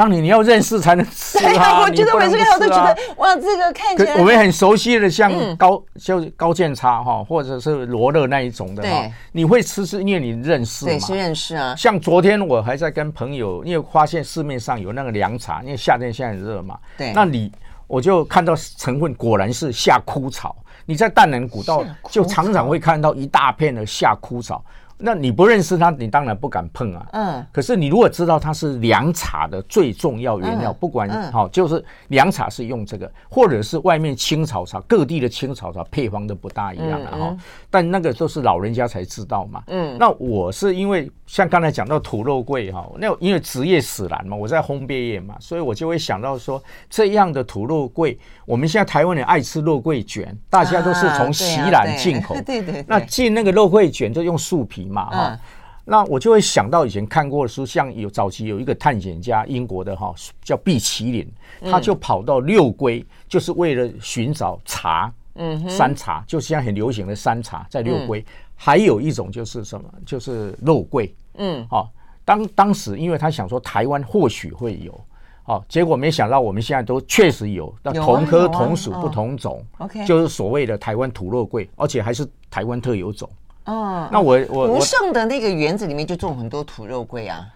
[0.00, 1.82] 当你你要认识才能吃啊！
[1.82, 10.90] 我觉得每次看到都觉得哇，这个看起来我们很熟悉的，像高就高健差哈，或者是罗勒那一种的哈，你会吃是因为你认识嘛？
[10.92, 11.76] 对，是认识啊。
[11.76, 16.78] 像昨天我还在跟朋友，因为发现市面上有那个凉茶，因为夏天现在很热嘛。
[16.96, 17.12] 对。
[17.12, 17.52] 那你
[17.86, 24.64] 我就看到成分果然是夏枯草，你在淡南古道就常常会看到一大片的夏枯草。
[25.00, 27.06] 那你不认识它，你当然不敢碰啊。
[27.12, 27.46] 嗯。
[27.50, 37.36] 可是你如果知道它是凉茶的最重要原料，不管好，就是凉茶是用这个，或者是外面青草茶，各地的青草茶配方都不大一样了哈。
[37.70, 39.62] 但那个都是老人家才知道嘛。
[39.68, 39.96] 嗯。
[39.98, 52.34] 那我是因为像刚才讲到土肉桂哈，那因为职业使然嘛，我在烘焙业嘛，所以我就会想到说，这样的土肉桂，我们现在台湾人爱吃肉桂卷，大家都是从西兰进口。
[52.44, 52.84] 对对。
[52.86, 54.89] 那进那个肉桂卷就用树皮。
[54.90, 55.38] 嘛哈，
[55.84, 61.26] 那我就会想到以前看过的书，像有早期有一个探险家，英国的哈叫毕奇林，
[61.70, 68.24] 他就跑到六龟，就是为了寻找茶，嗯，山茶，就现在很流行的山茶在六龟，
[68.54, 71.90] 还有一种就是什么，就是肉桂，嗯，好，
[72.24, 75.00] 当当时因为他想说台湾或许会有，
[75.46, 83.28] 哦，结果没想到我们现在都确实有，那同科同属不同种，OK，就是所谓的台湾土肉桂，而且还是台湾特有种。
[83.70, 87.46] 哦，那我我吴胜的那个园子里面就种很多土肉桂啊。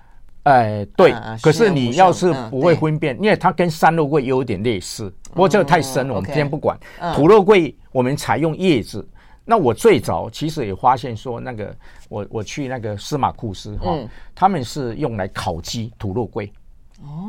[0.45, 6.79] 哎，对，可是你要是不会分辨，因为它跟山肉桂有点类似，不过这个太深了，我们今天不管。
[7.15, 9.05] 土肉桂我们采用叶子，
[9.45, 11.75] 那我最早其实也发现说，那个
[12.09, 13.99] 我我去那个司马库斯哈，
[14.35, 16.53] 他们是用来烤鸡土肉桂。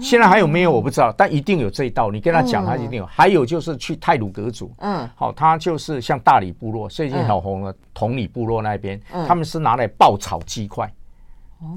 [0.01, 2.11] 现在还有没有我不知道，但一定有这一道。
[2.11, 3.05] 你跟他讲，他一定有。
[3.05, 10.89] 还有就是去泰鲁阁族，嗯，好，他就是像大理部落，最近很红的同里部落那边，他们是拿来爆炒鸡块。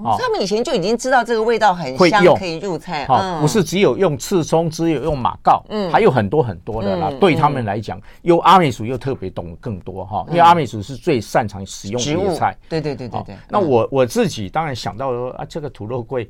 [0.04, 3.06] 哦，他们以前就已经知道这个味道很香，可以入菜。
[3.08, 7.10] 哦，不是只有用刺葱，只有用马告，嗯，还有很多很多的啦。
[7.20, 12.56] 对他们来讲，又阿美族又特别懂更多哈，因为阿美族是最擅长使用野菜。
[12.68, 13.36] 对对对对对。
[13.48, 16.28] 那我我自己当然想到说啊，这个土肉桂。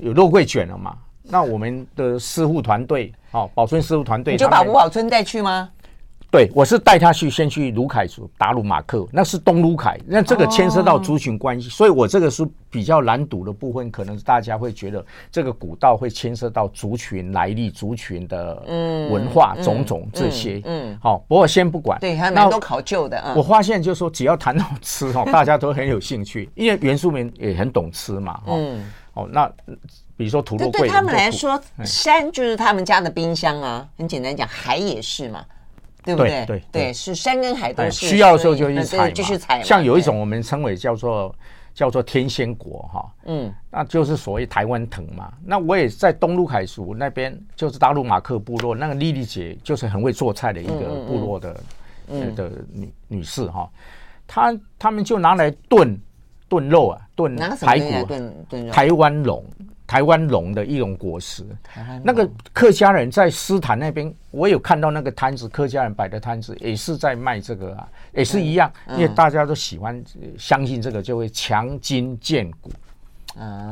[0.00, 0.96] 有肉桂卷了嘛？
[1.22, 5.68] 那我们的师傅团队，哦，保春师傅团队，你就把吴宝春带去吗？
[6.32, 18.62] 对，我是带他去，先去鲁凯族达鲁马克，那是东鲁凯，那这个牵涉到族群关系，所以我这个是比较难读的部分，可能大家会觉得这个古道会牵涉到族群来历、族群的
[19.10, 20.62] 文化种种这些。
[20.64, 23.34] 嗯，好，不过先不管，对，还蛮多考究的。
[23.36, 28.40] 我发现就是说，只要谈到吃哦，大家都很有兴趣，因为原住民也很懂吃嘛。
[28.46, 28.80] 嗯。
[29.20, 29.50] 哦，那
[30.16, 33.88] 比如说土路，对他们来说，山就是他们家的冰箱啊。
[33.96, 35.44] 很简单讲，海也是嘛，
[36.04, 36.44] 对不对？
[36.46, 39.62] 对对，是山跟海都是需要的时候就去采，继续采。
[39.62, 41.34] 像有一种我们称为叫做
[41.72, 45.32] 叫做天仙果哈，嗯，那就是所谓台湾藤嘛。
[45.44, 51.60] 那我也在东陆凯族那边，就是大陆马克部落那个丽丽姐，就是很会做菜的一个部落的
[52.36, 53.70] 的女女士哈，
[54.26, 55.98] 她他们就拿来炖。
[56.50, 58.72] 炖肉啊，炖排骨，炖炖肉。
[58.72, 59.44] 台湾龙，
[59.86, 61.46] 台湾龙的一种果实。
[62.02, 70.02] 那个客家人在斯坦那边，我有看到那个摊子，客家人摆的摊子也是在卖这个啊，也是一样，因为大家都喜欢
[70.36, 72.70] 相信这个就会强筋健骨。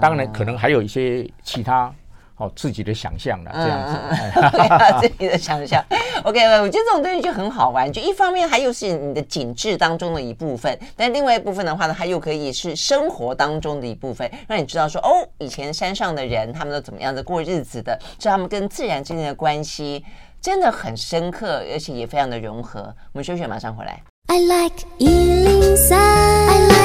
[0.01, 1.93] 当然可能还有一些其他。
[2.39, 3.99] 哦，自己的想象了，这样子，
[4.41, 5.85] 嗯、 对啊， 自己的想象。
[6.23, 20.05] OK，我觉得这种东西就很好玩，就一方面它又是你的景致当中的一部分，但另外一部分的话呢，它又可以是生活当中的一部分，让你知道说，哦，以前山上的人他们都怎么样的过日子的，是他们跟自然之间的关系
[20.41, 22.95] 真的很深刻，而且也非常的融合。
[23.13, 24.01] 我们休息，马上回来。
[24.27, 26.78] I like 103, I like radio.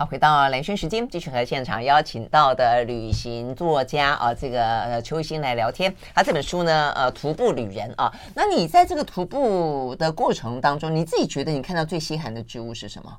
[0.00, 5.94] 好，回到兰萱时间，继续和现场邀请到的旅行作家啊，这个呃邱一新来聊天。
[6.14, 8.10] 他这本书呢，呃，徒步旅人啊。
[8.34, 13.14] 那你在这个徒步的过程当中，你自己觉得你看到最稀罕的植物是什么？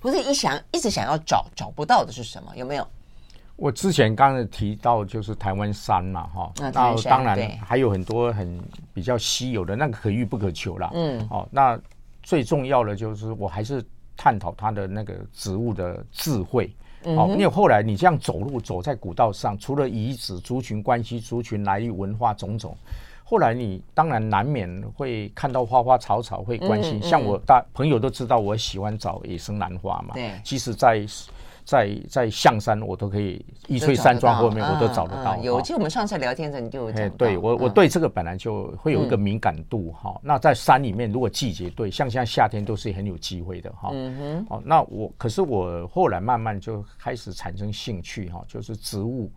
[0.00, 2.52] 不是一想一直想要找找不到的是什么？
[2.54, 2.86] 有没有？
[3.56, 10.92] 我之前刚才提到就是台湾山嘛，哈，那当然还有很多很比较稀有的，那个可遇不可求啦。
[10.94, 11.76] 嗯，哦，那
[12.22, 13.84] 最重要的就是我还是
[14.16, 16.70] 探讨它的那个植物的智慧。
[17.04, 22.76] 哦，因为后来你这样走路走在古道上，除了遗址、族群关系、族群来历、文化种种，
[23.22, 27.02] 后来你当然难免会看到花花草草，会关心。
[27.02, 31.06] 像我大朋友都知道我喜欢找野生兰花嘛，对，其实在。
[31.64, 35.36] 在在象山，我都可以一翠山庄后面，我都找得到。
[35.38, 36.84] 有，就我们上次聊天的时候，你就。
[37.16, 40.20] 对我，我对这个本来就会有一个敏感度哈。
[40.22, 43.88] 那在山里面，如果季节对，像现在夏天都是很有机会的哈。
[43.92, 44.46] 嗯哼。
[44.50, 49.32] 哦，那我可是我后来慢慢就开始产生兴趣哈，就是植物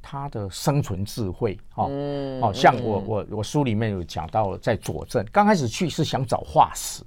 [0.00, 1.86] 它的生存智慧哈。
[1.90, 2.40] 嗯。
[2.40, 7.02] 哦，像我我我书里面有讲到，在左镇刚开始去是想找化石。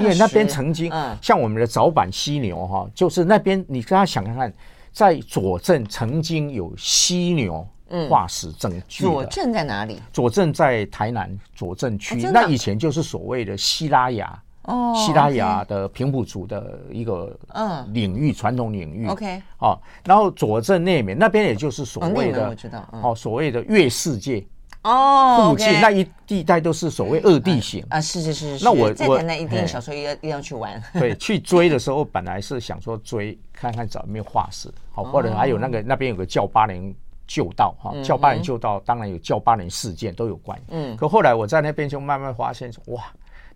[0.00, 4.52] 因为那边曾经，像我们的早版犀牛哈，就是那边你跟他想看看，
[4.92, 7.66] 在左镇曾经有犀牛
[8.08, 9.04] 化石证据。
[9.04, 10.00] 左镇在哪里？
[10.12, 19.06] 左镇在台南左镇区，那以前就是所谓的西拉雅哦，西拉雅的平埔族的一个嗯领域，传统领域。
[19.06, 24.44] OK，哦，然后左镇那边那边也就是所谓的我知道哦，所谓的月世界。
[24.86, 28.64] 哦，附近那一地带都是所谓二地形啊，是是是。
[28.64, 30.80] 那我我那一定小时候要一定要去玩。
[30.92, 36.94] 对，去追的时候本来是想说追看看找有没有化石，好，或者还有那个那边有个叫巴峦
[37.26, 40.56] 旧道哈，叫巴峦旧道当然有叫巴峦事件都有关。
[40.68, 43.04] 嗯，可后来我在那边就慢慢发现说，哇，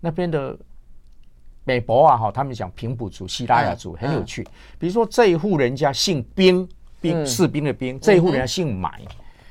[0.01, 0.59] 那边的
[1.63, 4.43] 美博啊哈，他们讲平埔族、西拉雅族很有趣。
[4.81, 6.69] 比如说这一户人家姓兵，
[7.01, 9.01] 兵士兵的兵，这一户人家姓埋。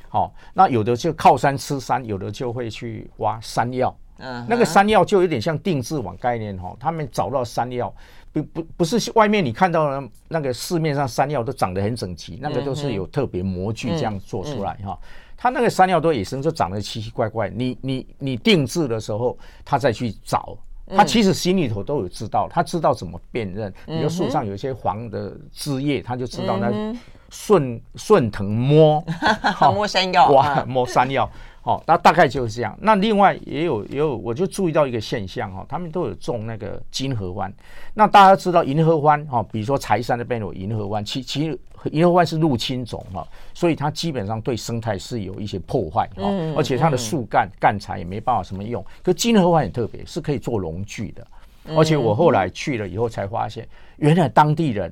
[0.09, 3.95] 好、哦，那有的就靠山吃山，有的就会去挖山药。
[4.17, 4.45] 嗯、uh，huh.
[4.49, 6.77] 那个山药就有点像定制网概念哈、哦。
[6.79, 7.93] 他们找到山药，
[8.33, 14.99] 不不不是外面你看到的那个市面上山药都长得很整齐，那个都是有特别模具这样做出来哈。
[15.37, 15.53] 他、uh.
[15.53, 17.49] 那个山药都野生，就长得奇奇怪怪。
[17.49, 23.71] 你你你定制的时候，他再去找，他其实心里头都有知道，他知道怎么辨认。
[23.85, 26.93] 比如树上有一些黄的枝叶，他就知道那。
[27.29, 27.35] Uh.
[27.49, 28.99] 顺顺藤摸，
[29.53, 31.29] 好摸山药，哇，摸山药，
[31.61, 32.75] 好，那大概就是这样。
[32.81, 37.53] 那另外也有也有，我就注意到一个现象哈，他们都有种那个金合欢。
[37.93, 41.59] 那大家知道银合欢哈，比如说柴山那边有银合欢，其其实
[41.91, 46.23] 银合欢是入侵种哈，所以它基本上对生态是有一些破坏哈，
[46.57, 48.83] 而且它的树干干柴也没办法什么用。
[49.03, 51.27] 可金合欢很特别，是可以做农具的。
[51.75, 54.91] 而且我后来去了以后才发现，原来当地人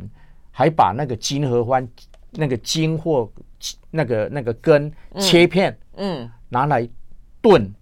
[0.52, 1.88] 还把那个金合欢。
[2.38, 3.28] 那个茎或
[3.90, 6.88] 那个那个根切片，嗯，拿来
[7.42, 7.74] 炖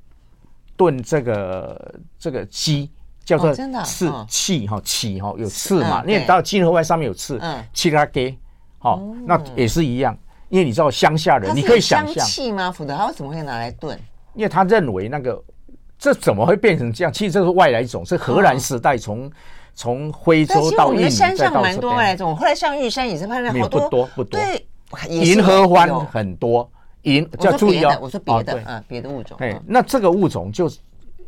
[0.78, 2.90] 炖这个这个鸡，
[3.26, 6.02] 叫做刺气哈，气哈有刺嘛？
[6.06, 8.38] 你也知道金合外上面有刺，嗯，气它给，
[8.80, 10.18] 好，那也是一样。
[10.48, 12.72] 因为你知道乡下人，你可以想象气吗？
[12.72, 14.00] 否则他为什么会拿来炖？
[14.34, 15.44] 因为他认为那个
[16.00, 17.12] 这怎么会变成这样？
[17.12, 19.30] 其实这是外来种，是荷兰时代从。
[19.76, 22.36] 从徽州到印尼，山上蛮多外来种。
[22.36, 24.40] 后来像玉山也是，发现好多不多不多。
[24.40, 24.66] 对，
[25.10, 26.68] 银河欢很多，
[27.02, 27.98] 银叫注意哦。
[28.02, 29.38] 我说别的，嗯，别的物种。
[29.42, 30.72] 哎，那这个物种就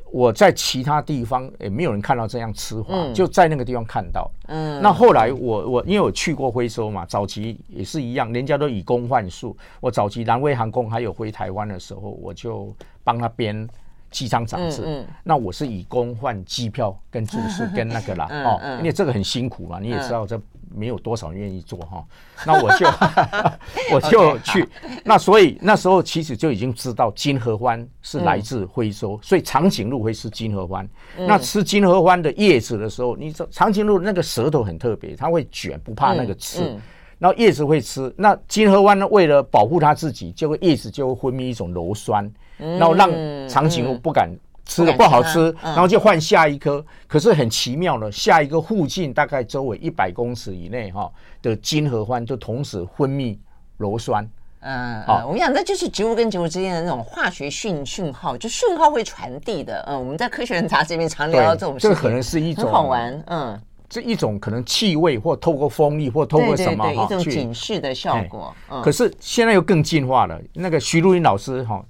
[0.10, 4.32] 我在其他地方也没有人看到这样吃法，就在那个地方看到。
[4.48, 9.56] 嗯，那后来我我因为我去过徽州嘛，早期也是一样，人家都以工换宿。
[9.82, 13.68] 我早期南威航空还有回台湾的时候，我就帮他编。
[14.12, 20.40] 机张杂志，嗯嗯、那我是以工换机票跟住宿 跟那个啦，哦，因为这个很辛苦嘛，你也知道这
[20.70, 22.86] 没有多少人愿意做哈，嗯、那我就
[23.96, 30.88] 我就去，Okay, 那所以那时候其实就已经知道金合欢是来自徽州，嗯、所以长颈鹿会吃金合欢。
[31.18, 36.78] 嗯、那吃金合欢的叶子的时候，你知道长颈鹿那个舌头很特别，它会卷，不怕那个刺，
[37.18, 38.14] 然后叶子会吃。
[38.18, 42.30] 那金合欢呢，为了保护它自己，就会叶子就会分泌一种鞣酸。
[42.58, 43.10] 然后让
[43.48, 44.30] 长颈鹿不敢
[44.66, 46.84] 吃的不好吃，然后就换下一颗。
[47.08, 51.10] 可是很奇妙的，下一个附近大概周围一百公尺以内哈
[51.42, 53.38] 的金合欢就同时分泌
[53.80, 54.30] 鞣酸。
[54.60, 59.86] 嗯，啊，我跟你讲，那就是植物跟植物之间的那种化学讯讯号，就讯号会传递的。
[59.88, 61.88] 嗯，我们在科学人杂志里面常聊到这种事。
[61.88, 63.24] 这个可能是一种很好玩。
[63.28, 68.54] 嗯，这一种可能气味或透过风力或透过什么哈，一种警示的效果。
[68.70, 70.38] 嗯可是现在又更进化了。
[70.54, 71.86] 那个徐露云老师哈。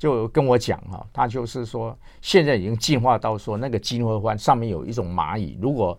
[0.00, 5.98] 就跟我讲哈，他就是说，现在已经进化到说，那个金合欢上面有一种蚂蚁，如果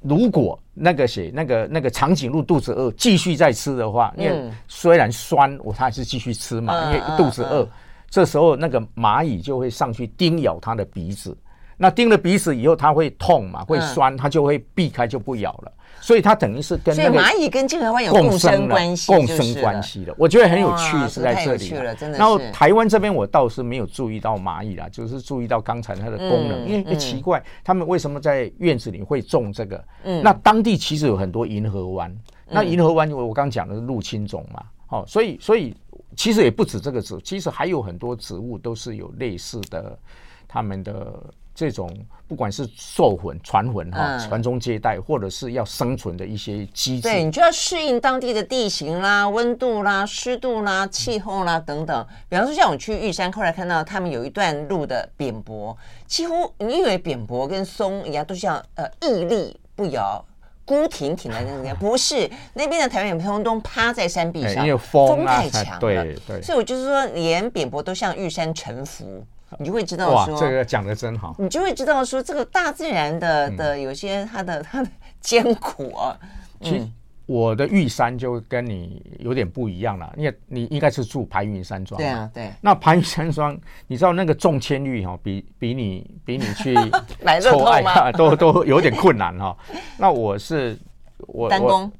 [0.00, 7.64] 如果那个谁，那个那个长颈鹿肚子饿，继续再吃的话，因为虽然酸，我它还是继续吃嘛，因为肚子饿。
[8.10, 11.36] 这时候那个蚂蚁就会上去叮咬它的鼻子，
[11.82, 15.72] 那叮了鼻子以后，它会痛嘛，会酸，它就会避开就不咬了。
[16.00, 20.14] 所以它等于是跟那个蚂蚁跟金合欢有共生关系，共生关系的。
[20.16, 21.74] 我觉得很有趣，是在这里。
[22.12, 29.84] 然后台湾这边我倒是没有注意到蚂蚁啦，就是注意到刚才它的功能，因为奇怪，他们为什么在院子里会种这个？
[30.22, 32.16] 那当地其实有很多银河湾，
[32.48, 35.74] 那银河湾我我刚讲的是入侵种嘛，哦，所以所以
[36.16, 39.98] 其实也不止这个植，其实还有很多植物都是有类似的，
[40.46, 41.32] 他们的。
[41.54, 41.90] 这种
[42.26, 52.06] 不管是授魂、传魂哈、传宗接代，或者是要生存的一些机制，对，你就要适应当地的地形啦、温度啦、湿度啦、气候啦等等。
[52.30, 55.76] 比方说，像我去玉山，后来看到他们有一段路的扁柏，
[56.06, 60.24] 几乎你以为扁柏跟松一样，都像呃屹立不摇、
[60.64, 69.22] 孤挺挺的那种， 不是那边的台湾扁柏都趴在山壁上，因为风太强了，对对，所以我就是说，连扁柏都向玉山臣服。
[69.58, 71.34] 你就会知道说，哇，这个讲的真好。
[71.38, 74.90] 你就会知道说，这个大自然的的有些它的它的
[75.20, 76.18] 艰苦啊。
[76.60, 76.88] 其实
[77.26, 81.98] 我的玉山就跟你有点不一样了，因为你应该是住盘云山庄。
[81.98, 82.52] 对啊，对。
[82.60, 86.74] 那盘云山庄，你知道那个中签率哈，比比你比你去
[87.42, 89.56] 抽爱都都有点困难哈。
[89.98, 90.76] 那我是
[91.18, 91.90] 我单工，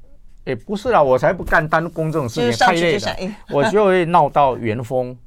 [0.43, 3.15] 也不是啦，我才不干单工这种事情，太累了。
[3.49, 5.17] 我就会闹到元峰。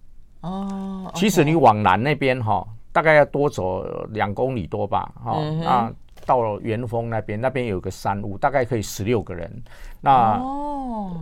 [0.47, 5.93] 哦，其实你往南那边哈，大概要多走两公里多吧，哈，那
[6.25, 9.51] 到了元丰那边，那边有个山屋，大概可以十六个人。
[10.01, 11.17] 那哦，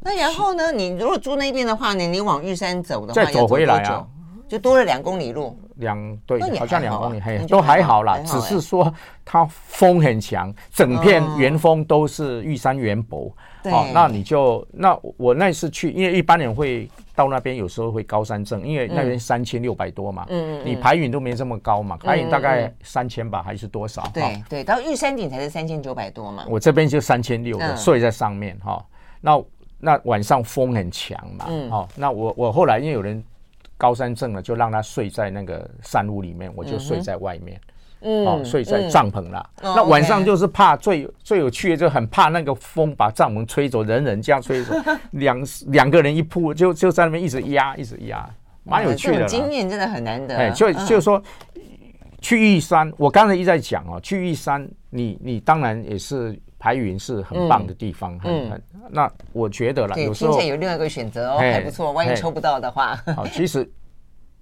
[0.00, 0.72] 那然后呢？
[0.72, 4.06] 你如果住那边的话呢，你往玉山走的话，再走回来啊，
[4.48, 5.58] 就多了两公里路。
[5.80, 8.18] 两对，好像两公里，嘿，都还好啦。
[8.18, 8.92] 只是说
[9.24, 13.34] 它风很强，整片原峰都是玉山圆柏。
[13.64, 20.24] 哦，那你就那我那次去，因为一般人会到那边，有时候会高山症，因为那边三千六百多嘛。
[20.30, 24.02] 嗯，你排云都没这么高嘛，排云大概三千吧，还是多少？
[24.14, 26.46] 对对，到玉山顶才是三千九百多嘛。
[26.48, 28.82] 我这边就三千六的，睡在上面哈。
[29.20, 29.42] 那
[29.78, 31.44] 那晚上风很强嘛。
[31.50, 31.70] 嗯。
[31.70, 33.22] 哦，那我我后来因为有人
[33.80, 37.58] 高山症了，就让他睡在那个山屋里面，我就睡在外面。
[38.02, 39.42] 嗯，哦，睡在帐篷啦。
[39.62, 44.74] 嗯、那晚上就是怕最最有趣的，就很怕那个风把帐篷吹走，人人这样吹走，
[45.12, 48.28] 两两个人一铺，就就在那边一直压，一直压，
[48.64, 49.24] 蛮有趣的。
[49.24, 50.36] 经验真的很难得。
[50.36, 51.22] 哎，就就是说，
[52.20, 58.62] 去玉山，我刚才一直在讲哦，去玉山，你你当然也是排云是很棒的地方，很很。
[58.90, 61.90] 那我觉得啦，有时候有另外一个选择哦，还不错。
[61.90, 63.68] 万一抽不到的话，好，其实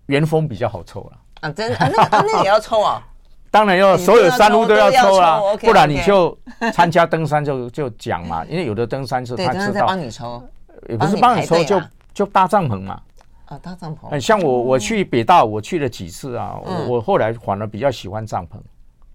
[0.07, 1.19] 元峰比较好抽了。
[1.43, 3.01] 啊，真的啊，那那也要抽啊。
[3.51, 6.37] 当然要，所有山路都要抽啦，不然你就
[6.73, 10.43] 参加登山就就讲嘛，因为有的登山是他知道，帮你抽，
[10.89, 11.81] 也不是帮你抽，就
[12.13, 13.01] 就搭帐篷嘛。
[13.47, 14.21] 啊，搭帐篷。
[14.21, 16.59] 像我我去北大，我去了几次啊，
[16.89, 18.57] 我后来反而比较喜欢帐篷。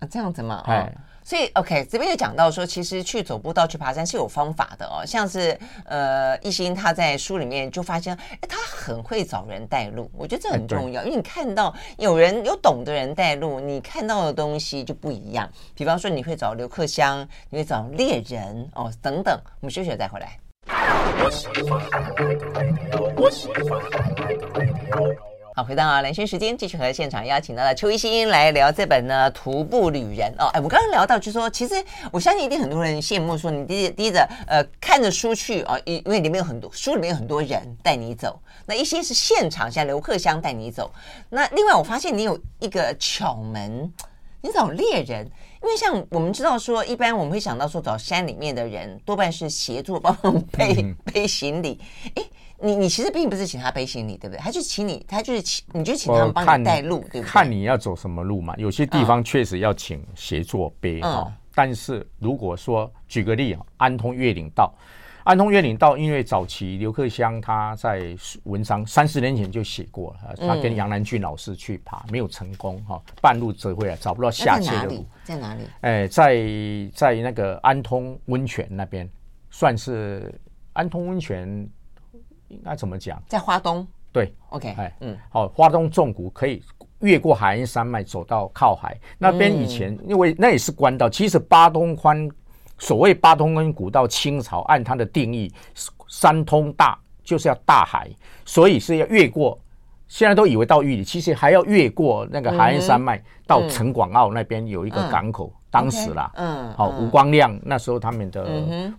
[0.03, 0.93] 啊，这样子嘛，哎。
[1.25, 5.05] 所以，OK，这边就讲到说，其实去走步道、去爬山是有方法的哦。
[5.05, 10.11] 像是呃，一心他在书里面就发现，哎，他很会找人带路。
[10.17, 15.49] 我觉得这很重要，因为你看到有人有懂的人带路，你看到的东西就不一样。
[15.73, 19.33] 比方说，你会找刘克襄，你会找猎人哦，等等。
[19.61, 20.37] 我们休息了再回来。
[25.55, 30.49] 好，回到啊，兰萱时间，继续和现场邀请到了邱一新来聊这本呢《徒步旅人》哦。
[30.51, 31.75] 哎，我刚刚聊到，就是说，其实
[32.11, 40.91] 我相信一定很多人羡慕，说你第第一着呃看着书去啊，因因为里面有很多书里面有很多人带你走，那一些是现场像刘克襄带你走。
[41.29, 43.93] 那另外我发现你有一个巧门，
[44.41, 45.23] 你找猎人，
[45.61, 51.79] 因为像我们知道说，一般我们会想到说找山里面的人多半是协助帮忙背、嗯、背行李，
[52.15, 52.23] 哎。
[52.63, 54.39] 你你其实并不是请他背行李，对不对？
[54.39, 57.29] 他就请你，他就是请，你就请他们帮你带路，对不对？
[57.29, 58.55] 看你要走什么路嘛。
[58.57, 61.29] 有些地方确实要请协作背哈。
[61.53, 64.73] 但是如果说举个例啊，安通越岭道，
[65.25, 75.05] 安通越岭道，因为早期刘克襄他在文章三十年前就写过了，他跟杨南俊老师去爬，没有成功哈，半路折回来，找不到下切的路。
[75.25, 75.63] 在哪里？
[75.81, 76.45] 哎，在
[76.95, 79.07] 在那个安通温泉那边，
[79.51, 80.33] 算是
[80.71, 81.69] 安通温泉。
[82.49, 83.21] 应该怎么讲？
[83.27, 86.61] 在花东，对，OK，哎，嗯，好，花东纵谷可以
[86.99, 89.55] 越过海岸山脉走到靠海那边。
[89.55, 92.29] 以前因为那也是官道，其实八通关，
[92.77, 95.51] 所谓八通关古道，清朝按它的定义，
[96.07, 98.09] 三通大就是要大海，
[98.45, 99.59] 所以是要越过
[100.07, 105.51] 现在都以为到玉里，其实还要越过那个海岸山脉到陈广澳那边有一个港口。
[105.73, 108.47] 当时啦，嗯，好，吴光亮那时候他们的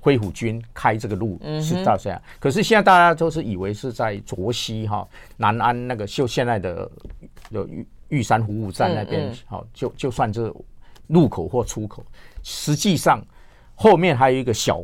[0.01, 2.20] 灰虎军开这个路是到这样。
[2.41, 5.07] 可是现在大家都是以为是在卓西哈
[5.37, 6.91] 南安那个就现在的
[7.51, 10.53] 有玉玉山服务站那边，好，就就算是
[11.07, 12.05] 入口或出口。
[12.43, 13.25] 实际上
[13.77, 14.83] 后面还有一个小，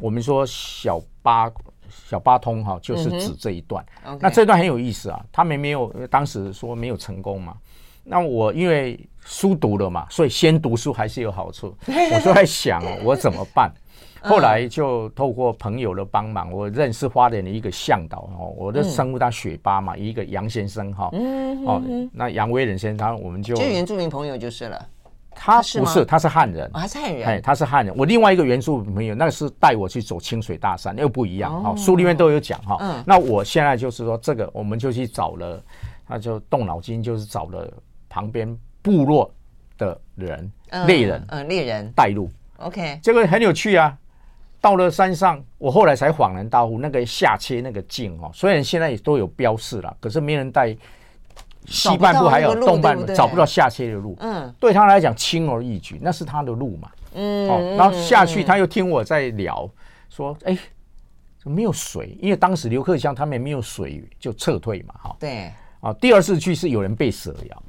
[0.00, 1.48] 我们说小八
[1.88, 3.84] 小八通哈，就是指这一段。
[4.18, 7.56] 那这段很有意思啊，他们没有当时说没有成功嘛。
[8.04, 11.76] 那我因为书读了嘛，所以先读书还是有好处。
[11.86, 13.72] 我就在想，我怎么办？
[14.24, 21.10] 后来就透过朋友的帮忙，我认识花莲的一个向导哦，我的生物他雪巴嘛，一个杨先生哈。
[21.66, 21.82] 哦，
[22.12, 24.86] 那杨威仁先生，我们就就原住民朋友就是了。
[25.34, 26.70] 他不是，他是汉人。
[26.72, 27.26] 他是汉人。
[27.26, 27.92] 哎，他是汉人。
[27.96, 31.74] 我另外一个原住民朋友，那个是带我去走清水大山，又不一样哈。
[31.74, 33.02] 书里面都有讲哈。
[33.04, 35.60] 那我现在就是说，这个我们就去找了，
[36.06, 37.68] 他就动脑筋，就是找了。
[38.12, 39.32] 旁边部落
[39.78, 40.52] 的人，
[40.86, 41.90] 猎人，嗯，猎人。
[41.96, 43.96] 带路，OK，这个很有趣啊。
[44.60, 50.76] 到了山上，我后来才恍然大悟，那个下切那个径哦，虽然现在也都有标示了，可是没人带，
[51.64, 59.68] 西半部还有东半部找不到下切的路，嗯，对他来讲轻而易举，那是他的路嘛，嗯，哦，然后下去他又听我在聊，
[60.10, 60.54] 说，哎，
[61.42, 62.16] 怎么没有水？
[62.20, 65.50] 因为当时刘克襄他们也没有水，就撤退嘛，哈，对，
[65.80, 67.62] 啊，第二次去是有人被蛇咬。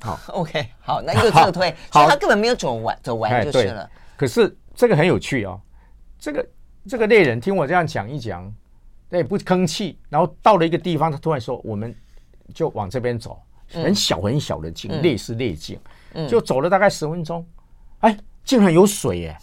[0.00, 3.88] 好， OK，好，那 就撤退，所以他根本没有走完，走完就是了。
[4.16, 5.60] 可是这个很有趣哦，
[6.18, 6.46] 这个
[6.88, 8.52] 这个猎人听我这样讲一讲，
[9.10, 11.94] 他也不吭气，然后到了一个地方，他突然说：“我们
[12.54, 13.40] 就往这边走，
[13.72, 15.78] 很小很小的径，类似猎径，
[16.28, 17.46] 就走了大概十分钟，
[18.00, 19.36] 哎，竟然有水耶！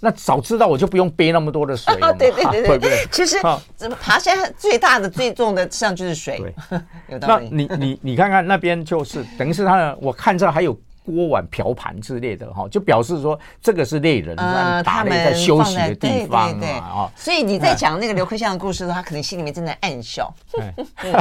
[0.00, 2.12] 那早知道我就不用背那么多的水了。
[2.18, 3.36] 对对对对对，其实
[3.76, 6.42] 怎么爬山最大的最重的实际上就是水。
[7.08, 7.48] 有道理。
[7.50, 10.76] 那你你你看看那边就是等于是他的，我看这还有
[11.10, 14.36] 锅碗瓢盘之类的哈，就表示说这个是猎人
[14.84, 17.10] 他们在休息的地方啊。
[17.16, 20.32] 所以你在讲那个刘克襄的故事的时候，他可能心里面正在暗笑。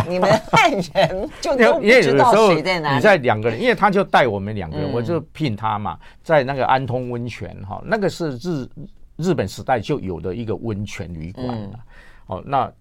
[0.07, 2.95] 你们汉人就都不知道谁在哪里。
[2.95, 8.67] 你在两个人，因为他就带我们两个人，我就聘他嘛，在那个安通温泉哈，那个是日
[9.17, 11.79] 日本时代就有的一个温泉旅馆了。
[12.27, 12.71] 哦，那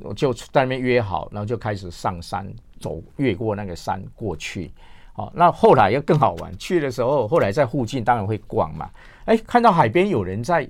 [0.00, 2.46] 我就在那边约好，然后就开始上山
[2.78, 4.70] 走，越过那个山过去。
[5.14, 6.56] 好，那后来又更好玩。
[6.58, 8.88] 去的时候，后来在附近当然会逛嘛。
[9.26, 10.66] 哎，看到海边有人在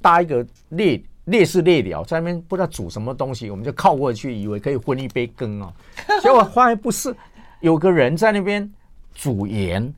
[0.00, 5.72] 搭一个猎猎式列寮，在那边不知道煮什么东西，我们就靠过去，以为可以混一杯羹哦。
[6.22, 7.14] 结果发现不是，
[7.60, 8.68] 有个人在那边
[9.14, 9.92] 煮盐，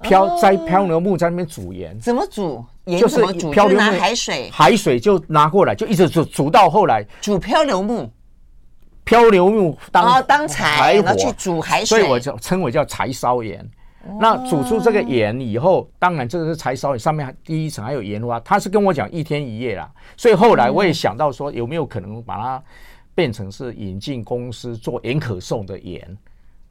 [0.00, 1.98] 漂在漂流木在那边煮盐。
[2.00, 2.64] 怎么煮？
[2.86, 8.10] 就是漂流木，拿海水，海水就拿过来，就一直煮煮到后来煮漂流木。
[9.04, 13.64] 漂流木当当柴火去煮海水，所以我就称为叫柴烧盐。
[14.20, 18.38] 那煮出这个盐以后，当然这个是柴烧盐，上面第一层还有盐花。
[18.40, 22.62] 他是跟我讲一天一夜啦，所以后来我也想到说，有没有可能把它
[23.14, 26.16] 变成是引进公司做盐可颂的盐。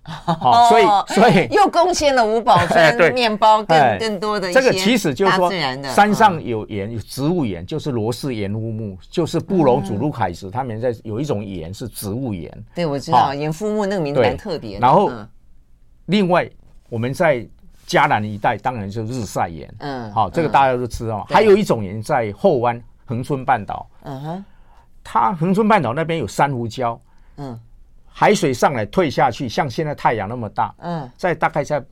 [0.05, 5.49] 好，所以所以又贡献了五宝春面包更更多的这个其实就是说，
[5.93, 12.51] 山上有盐，有植物盐，就是罗氏盐乌木，就是布隆祖鲁凯石，他们在有一种盐是植物盐。
[12.75, 14.77] 对，我知道盐肤木那个名字蛮特别。
[14.77, 15.09] 然后
[16.07, 16.49] 另外
[16.89, 17.47] 我们在
[17.85, 19.73] 嘉南一带，当然就是日晒盐。
[19.79, 21.25] 嗯，好，这个大家都知道。
[21.29, 23.87] 还有一种盐在后湾恒春半岛。
[24.03, 24.45] 嗯哼，
[25.01, 26.99] 它恒春半岛那边有珊瑚礁。
[27.37, 27.57] 嗯。
[28.16, 31.84] 海水上来退下去，像现在太阳那么大，嗯，在大概在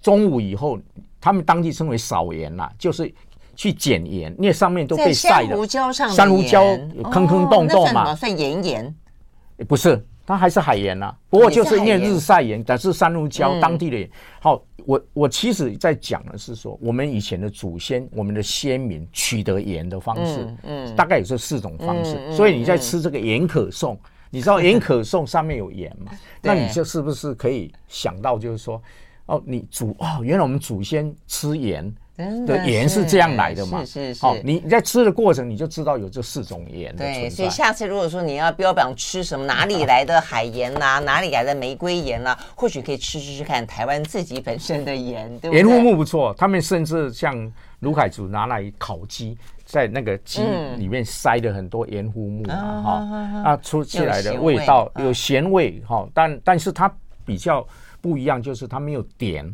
[0.00, 0.78] 中午以后，
[1.20, 3.12] 他们当地称为扫盐啦，就是
[3.56, 5.48] 去捡盐，因为上面都被晒的。
[5.48, 8.94] 珊瑚礁上，珊瑚礁有坑坑洞洞嘛，算盐盐？
[9.66, 11.12] 不是，它还是海盐呐。
[11.28, 22.16] 不过就是因为日晒盐，但是珊瑚礁当地的好，我我其实在讲的是说，我们以前的祖先，我们的先民取得盐的方式，嗯，大概有这四种方式。
[22.32, 23.98] 所以你在吃这个盐可颂。
[24.32, 26.10] 你知道盐可颂上面有盐嘛？
[26.42, 28.82] 那你就是不是可以想到，就是说，
[29.26, 31.94] 哦，你祖哦，原来我们祖先吃盐
[32.46, 33.84] 的盐是这样来的嘛？
[33.84, 34.22] 是是是。
[34.22, 36.96] 好，你在吃的过程你就知道有这四种盐。
[36.96, 45.58] 对，所以下次如果说你要标榜吃什么哪里来的海盐呐， 哪里来的玫瑰盐呐，或许可以吃吃吃看台湾自己本身的盐，对不对？
[45.58, 49.36] 盐肤木不错，他们甚至像卢凯族拿来烤鸡。
[49.72, 50.42] 在那个鸡
[50.76, 56.94] 里面塞了很多盐胡木啊，哈，啊，出起来的味道有咸味哈，但但是它
[57.24, 57.66] 比较
[57.98, 59.50] 不一样，就是它没有碘，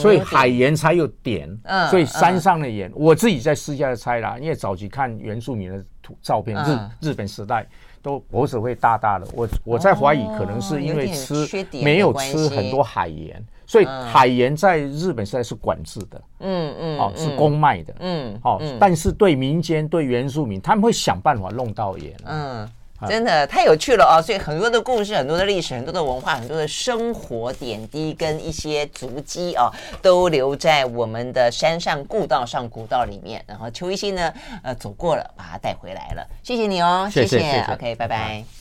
[0.00, 1.46] 所以海盐才有碘，
[1.90, 7.66] 所以山上的盐，我自己在私下的猜啦，因为早期看原住民的图照片，日日本时代
[8.00, 9.28] 都脖子会大大的。
[9.34, 11.46] 我我在怀疑，可能是因为吃
[11.84, 16.20] 没有吃很多海盐，所以海盐在日本时代是管制的。
[16.40, 17.94] 嗯嗯，哦，是公卖的。
[18.00, 22.12] 嗯，哦，但是对民间对原住民，他们会想办法弄到盐。
[22.24, 22.68] 嗯。
[23.08, 24.20] 真的太有趣了哦！
[24.20, 29.70] 所以很多的故事、很多的历史、很多的文化、很多的生活点滴跟一些足迹哦，
[30.02, 33.40] 都留在我们的山上故道上古道里面。
[33.46, 36.26] 然后邱一新呢，呃，走过了，把它带回来了。
[36.42, 38.42] 谢谢你哦，谢谢 OK，拜拜。